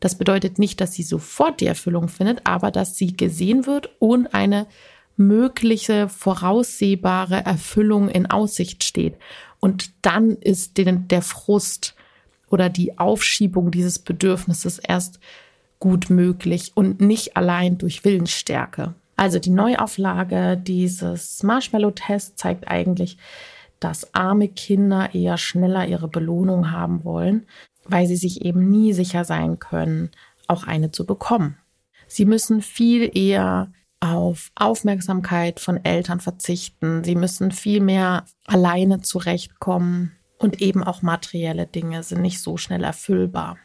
Das 0.00 0.18
bedeutet 0.18 0.58
nicht, 0.58 0.80
dass 0.80 0.92
sie 0.92 1.04
sofort 1.04 1.60
die 1.60 1.66
Erfüllung 1.66 2.08
findet, 2.08 2.40
aber 2.44 2.72
dass 2.72 2.96
sie 2.96 3.16
gesehen 3.16 3.66
wird 3.66 3.90
und 4.00 4.34
eine 4.34 4.66
mögliche 5.16 6.08
voraussehbare 6.08 7.44
Erfüllung 7.44 8.08
in 8.08 8.28
Aussicht 8.28 8.82
steht. 8.82 9.14
Und 9.60 9.92
dann 10.02 10.32
ist 10.32 10.72
der 10.76 11.22
Frust 11.22 11.94
oder 12.50 12.68
die 12.68 12.98
Aufschiebung 12.98 13.70
dieses 13.70 14.00
Bedürfnisses 14.00 14.80
erst 14.80 15.20
gut 15.78 16.10
möglich 16.10 16.72
und 16.74 17.00
nicht 17.00 17.36
allein 17.36 17.78
durch 17.78 18.04
Willensstärke. 18.04 18.94
Also 19.16 19.38
die 19.38 19.50
Neuauflage 19.50 20.56
dieses 20.56 21.42
Marshmallow-Tests 21.44 22.34
zeigt 22.34 22.66
eigentlich, 22.66 23.16
dass 23.84 24.14
arme 24.14 24.48
Kinder 24.48 25.14
eher 25.14 25.36
schneller 25.36 25.86
ihre 25.86 26.08
Belohnung 26.08 26.70
haben 26.70 27.04
wollen, 27.04 27.46
weil 27.84 28.06
sie 28.06 28.16
sich 28.16 28.42
eben 28.42 28.70
nie 28.70 28.94
sicher 28.94 29.26
sein 29.26 29.58
können, 29.58 30.10
auch 30.48 30.64
eine 30.64 30.90
zu 30.90 31.04
bekommen. 31.04 31.58
Sie 32.06 32.24
müssen 32.24 32.62
viel 32.62 33.10
eher 33.14 33.70
auf 34.00 34.50
Aufmerksamkeit 34.54 35.60
von 35.60 35.84
Eltern 35.84 36.20
verzichten. 36.20 37.04
Sie 37.04 37.14
müssen 37.14 37.50
viel 37.50 37.80
mehr 37.80 38.24
alleine 38.46 39.02
zurechtkommen 39.02 40.12
und 40.38 40.62
eben 40.62 40.82
auch 40.82 41.02
materielle 41.02 41.66
Dinge 41.66 42.02
sind 42.02 42.22
nicht 42.22 42.40
so 42.40 42.56
schnell 42.56 42.84
erfüllbar. 42.84 43.58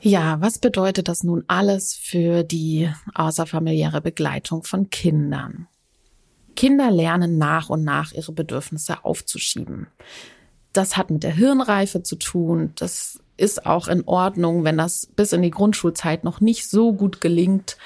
Ja, 0.00 0.40
was 0.40 0.58
bedeutet 0.58 1.08
das 1.08 1.22
nun 1.22 1.44
alles 1.48 1.94
für 1.94 2.44
die 2.44 2.90
außerfamiliäre 3.14 4.00
Begleitung 4.00 4.64
von 4.64 4.88
Kindern? 4.88 5.68
Kinder 6.52 6.90
lernen 6.90 7.38
nach 7.38 7.68
und 7.68 7.84
nach 7.84 8.12
ihre 8.12 8.32
Bedürfnisse 8.32 9.04
aufzuschieben. 9.04 9.86
Das 10.72 10.96
hat 10.96 11.10
mit 11.10 11.22
der 11.22 11.34
Hirnreife 11.34 12.02
zu 12.02 12.16
tun. 12.16 12.72
Das 12.76 13.20
ist 13.36 13.66
auch 13.66 13.88
in 13.88 14.04
Ordnung, 14.06 14.64
wenn 14.64 14.78
das 14.78 15.06
bis 15.06 15.32
in 15.32 15.42
die 15.42 15.50
Grundschulzeit 15.50 16.24
noch 16.24 16.40
nicht 16.40 16.68
so 16.68 16.92
gut 16.92 17.20
gelingt. 17.20 17.76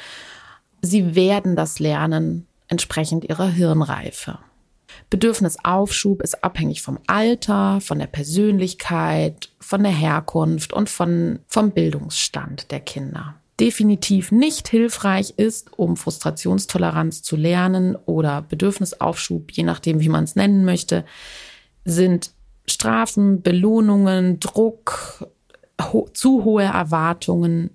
Sie 0.82 1.14
werden 1.14 1.56
das 1.56 1.78
lernen 1.78 2.46
entsprechend 2.68 3.24
ihrer 3.24 3.48
Hirnreife. 3.48 4.38
Bedürfnisaufschub 5.10 6.22
ist 6.22 6.42
abhängig 6.42 6.82
vom 6.82 6.98
Alter, 7.06 7.80
von 7.80 7.98
der 7.98 8.06
Persönlichkeit, 8.06 9.50
von 9.60 9.82
der 9.82 9.92
Herkunft 9.92 10.72
und 10.72 10.88
von, 10.88 11.40
vom 11.46 11.70
Bildungsstand 11.70 12.70
der 12.70 12.80
Kinder 12.80 13.34
definitiv 13.58 14.32
nicht 14.32 14.68
hilfreich 14.68 15.34
ist, 15.36 15.78
um 15.78 15.96
Frustrationstoleranz 15.96 17.22
zu 17.22 17.36
lernen 17.36 17.96
oder 17.96 18.42
Bedürfnisaufschub, 18.42 19.50
je 19.52 19.62
nachdem, 19.62 20.00
wie 20.00 20.08
man 20.08 20.24
es 20.24 20.36
nennen 20.36 20.64
möchte, 20.64 21.04
sind 21.84 22.32
Strafen, 22.66 23.42
Belohnungen, 23.42 24.40
Druck, 24.40 25.26
ho 25.80 26.08
zu 26.12 26.44
hohe 26.44 26.64
Erwartungen, 26.64 27.70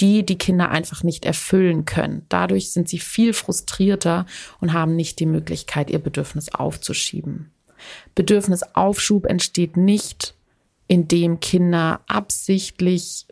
die 0.00 0.24
die 0.24 0.38
Kinder 0.38 0.70
einfach 0.70 1.02
nicht 1.02 1.24
erfüllen 1.24 1.84
können. 1.84 2.24
Dadurch 2.28 2.70
sind 2.70 2.88
sie 2.88 2.98
viel 2.98 3.32
frustrierter 3.32 4.26
und 4.60 4.72
haben 4.72 4.94
nicht 4.94 5.18
die 5.18 5.26
Möglichkeit, 5.26 5.90
ihr 5.90 5.98
Bedürfnis 5.98 6.54
aufzuschieben. 6.54 7.50
Bedürfnisaufschub 8.14 9.26
entsteht 9.26 9.76
nicht, 9.76 10.34
indem 10.86 11.40
Kinder 11.40 12.00
absichtlich 12.06 13.26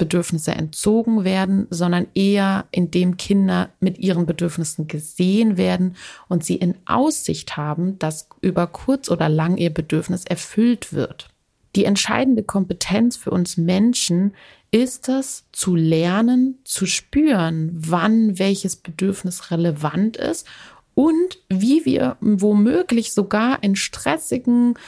Bedürfnisse 0.00 0.52
entzogen 0.52 1.24
werden, 1.24 1.66
sondern 1.68 2.06
eher 2.14 2.64
indem 2.70 3.18
Kinder 3.18 3.68
mit 3.80 3.98
ihren 3.98 4.24
Bedürfnissen 4.24 4.88
gesehen 4.88 5.58
werden 5.58 5.94
und 6.26 6.42
sie 6.42 6.56
in 6.56 6.74
Aussicht 6.86 7.58
haben, 7.58 7.98
dass 7.98 8.26
über 8.40 8.66
kurz 8.66 9.10
oder 9.10 9.28
lang 9.28 9.58
ihr 9.58 9.68
Bedürfnis 9.68 10.24
erfüllt 10.24 10.94
wird. 10.94 11.28
Die 11.76 11.84
entscheidende 11.84 12.42
Kompetenz 12.42 13.18
für 13.18 13.30
uns 13.30 13.58
Menschen 13.58 14.32
ist 14.70 15.10
es, 15.10 15.44
zu 15.52 15.76
lernen, 15.76 16.58
zu 16.64 16.86
spüren, 16.86 17.70
wann 17.74 18.38
welches 18.38 18.76
Bedürfnis 18.76 19.50
relevant 19.50 20.16
ist 20.16 20.46
und 20.94 21.38
wie 21.50 21.84
wir 21.84 22.16
womöglich 22.22 23.12
sogar 23.12 23.62
in 23.62 23.76
stressigen 23.76 24.78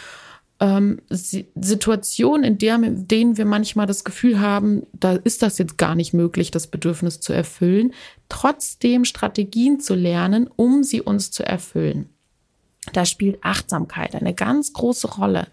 ähm, 0.62 1.00
Situationen, 1.10 2.44
in 2.44 2.58
der, 2.58 2.78
denen 2.78 3.36
wir 3.36 3.44
manchmal 3.44 3.88
das 3.88 4.04
Gefühl 4.04 4.38
haben, 4.38 4.86
da 4.92 5.14
ist 5.14 5.42
das 5.42 5.58
jetzt 5.58 5.76
gar 5.76 5.96
nicht 5.96 6.14
möglich, 6.14 6.52
das 6.52 6.68
Bedürfnis 6.68 7.18
zu 7.18 7.32
erfüllen, 7.32 7.92
trotzdem 8.28 9.04
Strategien 9.04 9.80
zu 9.80 9.96
lernen, 9.96 10.48
um 10.54 10.84
sie 10.84 11.02
uns 11.02 11.32
zu 11.32 11.44
erfüllen. 11.44 12.10
Da 12.92 13.04
spielt 13.06 13.42
Achtsamkeit 13.42 14.14
eine 14.14 14.34
ganz 14.34 14.72
große 14.72 15.08
Rolle, 15.16 15.48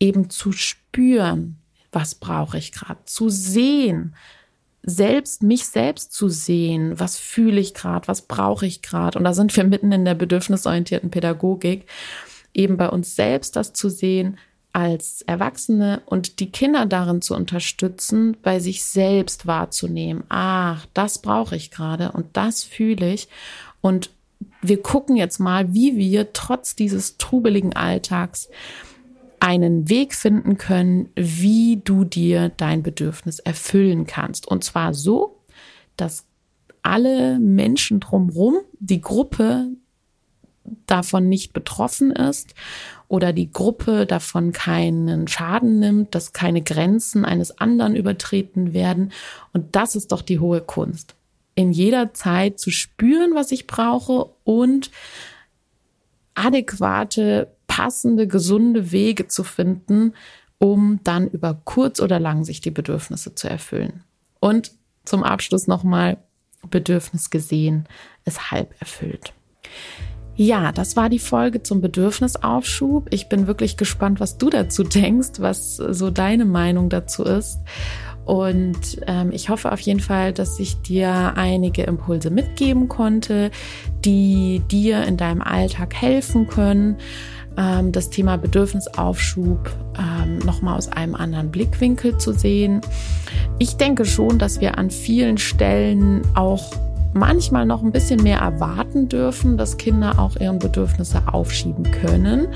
eben 0.00 0.30
zu 0.30 0.52
spüren, 0.52 1.58
was 1.92 2.14
brauche 2.14 2.56
ich 2.56 2.72
gerade, 2.72 3.00
zu 3.04 3.28
sehen, 3.28 4.14
selbst 4.82 5.42
mich 5.42 5.66
selbst 5.66 6.14
zu 6.14 6.30
sehen, 6.30 6.98
was 6.98 7.18
fühle 7.18 7.60
ich 7.60 7.74
gerade, 7.74 8.08
was 8.08 8.22
brauche 8.22 8.64
ich 8.64 8.80
gerade. 8.80 9.18
Und 9.18 9.24
da 9.24 9.34
sind 9.34 9.54
wir 9.54 9.64
mitten 9.64 9.92
in 9.92 10.06
der 10.06 10.14
bedürfnisorientierten 10.14 11.10
Pädagogik 11.10 11.86
eben 12.56 12.76
bei 12.76 12.88
uns 12.88 13.16
selbst 13.16 13.56
das 13.56 13.72
zu 13.72 13.88
sehen 13.88 14.38
als 14.72 15.22
Erwachsene 15.22 16.02
und 16.04 16.38
die 16.38 16.50
Kinder 16.50 16.84
darin 16.84 17.22
zu 17.22 17.34
unterstützen, 17.34 18.36
bei 18.42 18.60
sich 18.60 18.84
selbst 18.84 19.46
wahrzunehmen, 19.46 20.24
ach, 20.28 20.84
das 20.92 21.22
brauche 21.22 21.56
ich 21.56 21.70
gerade 21.70 22.12
und 22.12 22.26
das 22.36 22.62
fühle 22.62 23.14
ich. 23.14 23.28
Und 23.80 24.10
wir 24.60 24.82
gucken 24.82 25.16
jetzt 25.16 25.38
mal, 25.38 25.72
wie 25.72 25.96
wir 25.96 26.34
trotz 26.34 26.76
dieses 26.76 27.16
trubeligen 27.16 27.74
Alltags 27.74 28.50
einen 29.40 29.88
Weg 29.88 30.14
finden 30.14 30.58
können, 30.58 31.08
wie 31.14 31.80
du 31.82 32.04
dir 32.04 32.50
dein 32.50 32.82
Bedürfnis 32.82 33.38
erfüllen 33.38 34.06
kannst. 34.06 34.46
Und 34.46 34.62
zwar 34.62 34.92
so, 34.92 35.38
dass 35.96 36.26
alle 36.82 37.38
Menschen 37.38 38.00
drumherum, 38.00 38.58
die 38.78 39.00
Gruppe 39.00 39.68
davon 40.86 41.28
nicht 41.28 41.52
betroffen 41.52 42.10
ist 42.10 42.54
oder 43.08 43.32
die 43.32 43.52
Gruppe 43.52 44.06
davon 44.06 44.52
keinen 44.52 45.28
Schaden 45.28 45.78
nimmt, 45.78 46.14
dass 46.14 46.32
keine 46.32 46.62
Grenzen 46.62 47.24
eines 47.24 47.58
anderen 47.58 47.96
übertreten 47.96 48.72
werden. 48.72 49.12
Und 49.52 49.76
das 49.76 49.96
ist 49.96 50.12
doch 50.12 50.22
die 50.22 50.40
hohe 50.40 50.60
Kunst. 50.60 51.14
In 51.54 51.72
jeder 51.72 52.12
Zeit 52.14 52.58
zu 52.58 52.70
spüren, 52.70 53.34
was 53.34 53.52
ich 53.52 53.66
brauche 53.66 54.30
und 54.44 54.90
adäquate, 56.34 57.48
passende, 57.66 58.26
gesunde 58.26 58.92
Wege 58.92 59.28
zu 59.28 59.44
finden, 59.44 60.14
um 60.58 61.00
dann 61.04 61.28
über 61.28 61.60
kurz 61.64 62.00
oder 62.00 62.20
lang 62.20 62.44
sich 62.44 62.60
die 62.60 62.70
Bedürfnisse 62.70 63.34
zu 63.34 63.48
erfüllen. 63.48 64.04
Und 64.40 64.72
zum 65.04 65.22
Abschluss 65.22 65.66
nochmal 65.66 66.18
Bedürfnis 66.70 67.30
gesehen, 67.30 67.86
ist 68.24 68.50
halb 68.50 68.74
erfüllt. 68.80 69.32
Ja, 70.36 70.70
das 70.70 70.96
war 70.96 71.08
die 71.08 71.18
Folge 71.18 71.62
zum 71.62 71.80
Bedürfnisaufschub. 71.80 73.08
Ich 73.10 73.28
bin 73.28 73.46
wirklich 73.46 73.78
gespannt, 73.78 74.20
was 74.20 74.36
du 74.36 74.50
dazu 74.50 74.82
denkst, 74.84 75.40
was 75.40 75.76
so 75.76 76.10
deine 76.10 76.44
Meinung 76.44 76.90
dazu 76.90 77.24
ist. 77.24 77.60
Und 78.26 79.00
ähm, 79.06 79.30
ich 79.32 79.48
hoffe 79.48 79.72
auf 79.72 79.80
jeden 79.80 80.00
Fall, 80.00 80.32
dass 80.32 80.58
ich 80.58 80.82
dir 80.82 81.34
einige 81.36 81.84
Impulse 81.84 82.30
mitgeben 82.30 82.88
konnte, 82.88 83.50
die 84.04 84.60
dir 84.68 85.04
in 85.04 85.16
deinem 85.16 85.40
Alltag 85.40 85.94
helfen 85.94 86.48
können, 86.48 86.96
ähm, 87.56 87.92
das 87.92 88.10
Thema 88.10 88.36
Bedürfnisaufschub 88.36 89.70
ähm, 89.96 90.38
nochmal 90.40 90.76
aus 90.76 90.88
einem 90.88 91.14
anderen 91.14 91.50
Blickwinkel 91.50 92.18
zu 92.18 92.32
sehen. 92.32 92.80
Ich 93.58 93.76
denke 93.76 94.04
schon, 94.04 94.38
dass 94.38 94.60
wir 94.60 94.76
an 94.76 94.90
vielen 94.90 95.38
Stellen 95.38 96.22
auch 96.34 96.72
manchmal 97.16 97.66
noch 97.66 97.82
ein 97.82 97.92
bisschen 97.92 98.22
mehr 98.22 98.38
erwarten 98.38 99.08
dürfen, 99.08 99.56
dass 99.56 99.76
Kinder 99.76 100.18
auch 100.18 100.36
ihren 100.36 100.58
Bedürfnisse 100.58 101.22
aufschieben 101.26 101.90
können 101.90 102.48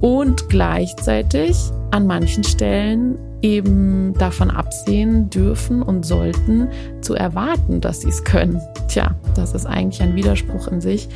und 0.00 0.48
gleichzeitig 0.48 1.56
an 1.90 2.06
manchen 2.06 2.44
Stellen 2.44 3.18
eben 3.40 4.14
davon 4.18 4.50
absehen 4.50 5.28
dürfen 5.30 5.82
und 5.82 6.06
sollten, 6.06 6.68
zu 7.02 7.14
erwarten, 7.14 7.80
dass 7.80 8.00
sie 8.00 8.08
es 8.08 8.24
können. 8.24 8.60
Tja, 8.88 9.14
das 9.34 9.52
ist 9.52 9.66
eigentlich 9.66 10.02
ein 10.02 10.14
Widerspruch 10.14 10.68
in 10.68 10.80
sich, 10.80 11.08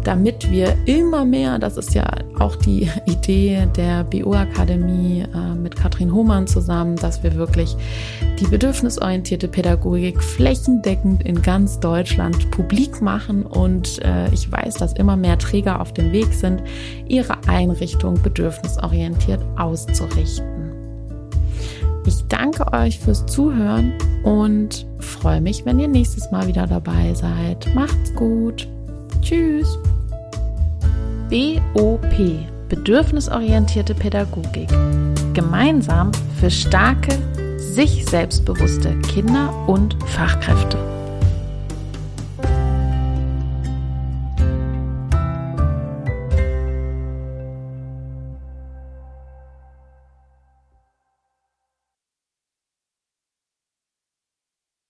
damit 0.03 0.51
wir 0.51 0.75
immer 0.85 1.23
mehr, 1.23 1.57
das 1.57 1.77
ist 1.77 1.93
ja 1.93 2.05
auch 2.37 2.57
die 2.57 2.89
Idee 3.05 3.65
der 3.77 4.03
BU 4.03 4.33
Akademie 4.33 5.21
äh, 5.21 5.55
mit 5.55 5.77
Katrin 5.77 6.11
Hohmann 6.11 6.47
zusammen, 6.47 6.97
dass 6.97 7.23
wir 7.23 7.35
wirklich 7.35 7.77
die 8.41 8.47
bedürfnisorientierte 8.47 9.47
Pädagogik 9.47 10.21
flächendeckend 10.21 11.23
in 11.23 11.41
ganz 11.41 11.79
Deutschland 11.79 12.51
publik 12.51 13.01
machen 13.01 13.43
und 13.43 14.03
äh, 14.03 14.27
ich 14.33 14.51
weiß, 14.51 14.73
dass 14.73 14.91
immer 14.91 15.15
mehr 15.15 15.37
Träger 15.37 15.79
auf 15.79 15.93
dem 15.93 16.11
Weg 16.11 16.33
sind, 16.33 16.61
ihre 17.07 17.37
Einrichtung 17.47 18.21
bedürfnisorientiert 18.21 19.39
auszurichten. 19.55 20.56
Ich 22.07 22.25
danke 22.29 22.71
euch 22.71 22.99
fürs 22.99 23.25
Zuhören 23.25 23.91
und 24.23 24.87
freue 24.99 25.41
mich, 25.41 25.65
wenn 25.65 25.77
ihr 25.77 25.89
nächstes 25.89 26.31
Mal 26.31 26.47
wieder 26.47 26.65
dabei 26.65 27.13
seid. 27.13 27.69
Macht's 27.75 28.15
gut. 28.15 28.65
Tschüss. 29.21 29.77
BOP 31.29 32.01
Bedürfnisorientierte 32.69 33.93
Pädagogik. 33.93 34.69
Gemeinsam 35.33 36.11
für 36.39 36.49
starke, 36.49 37.13
sich 37.57 38.05
selbstbewusste 38.05 38.97
Kinder 39.01 39.53
und 39.67 39.97
Fachkräfte. 40.05 40.96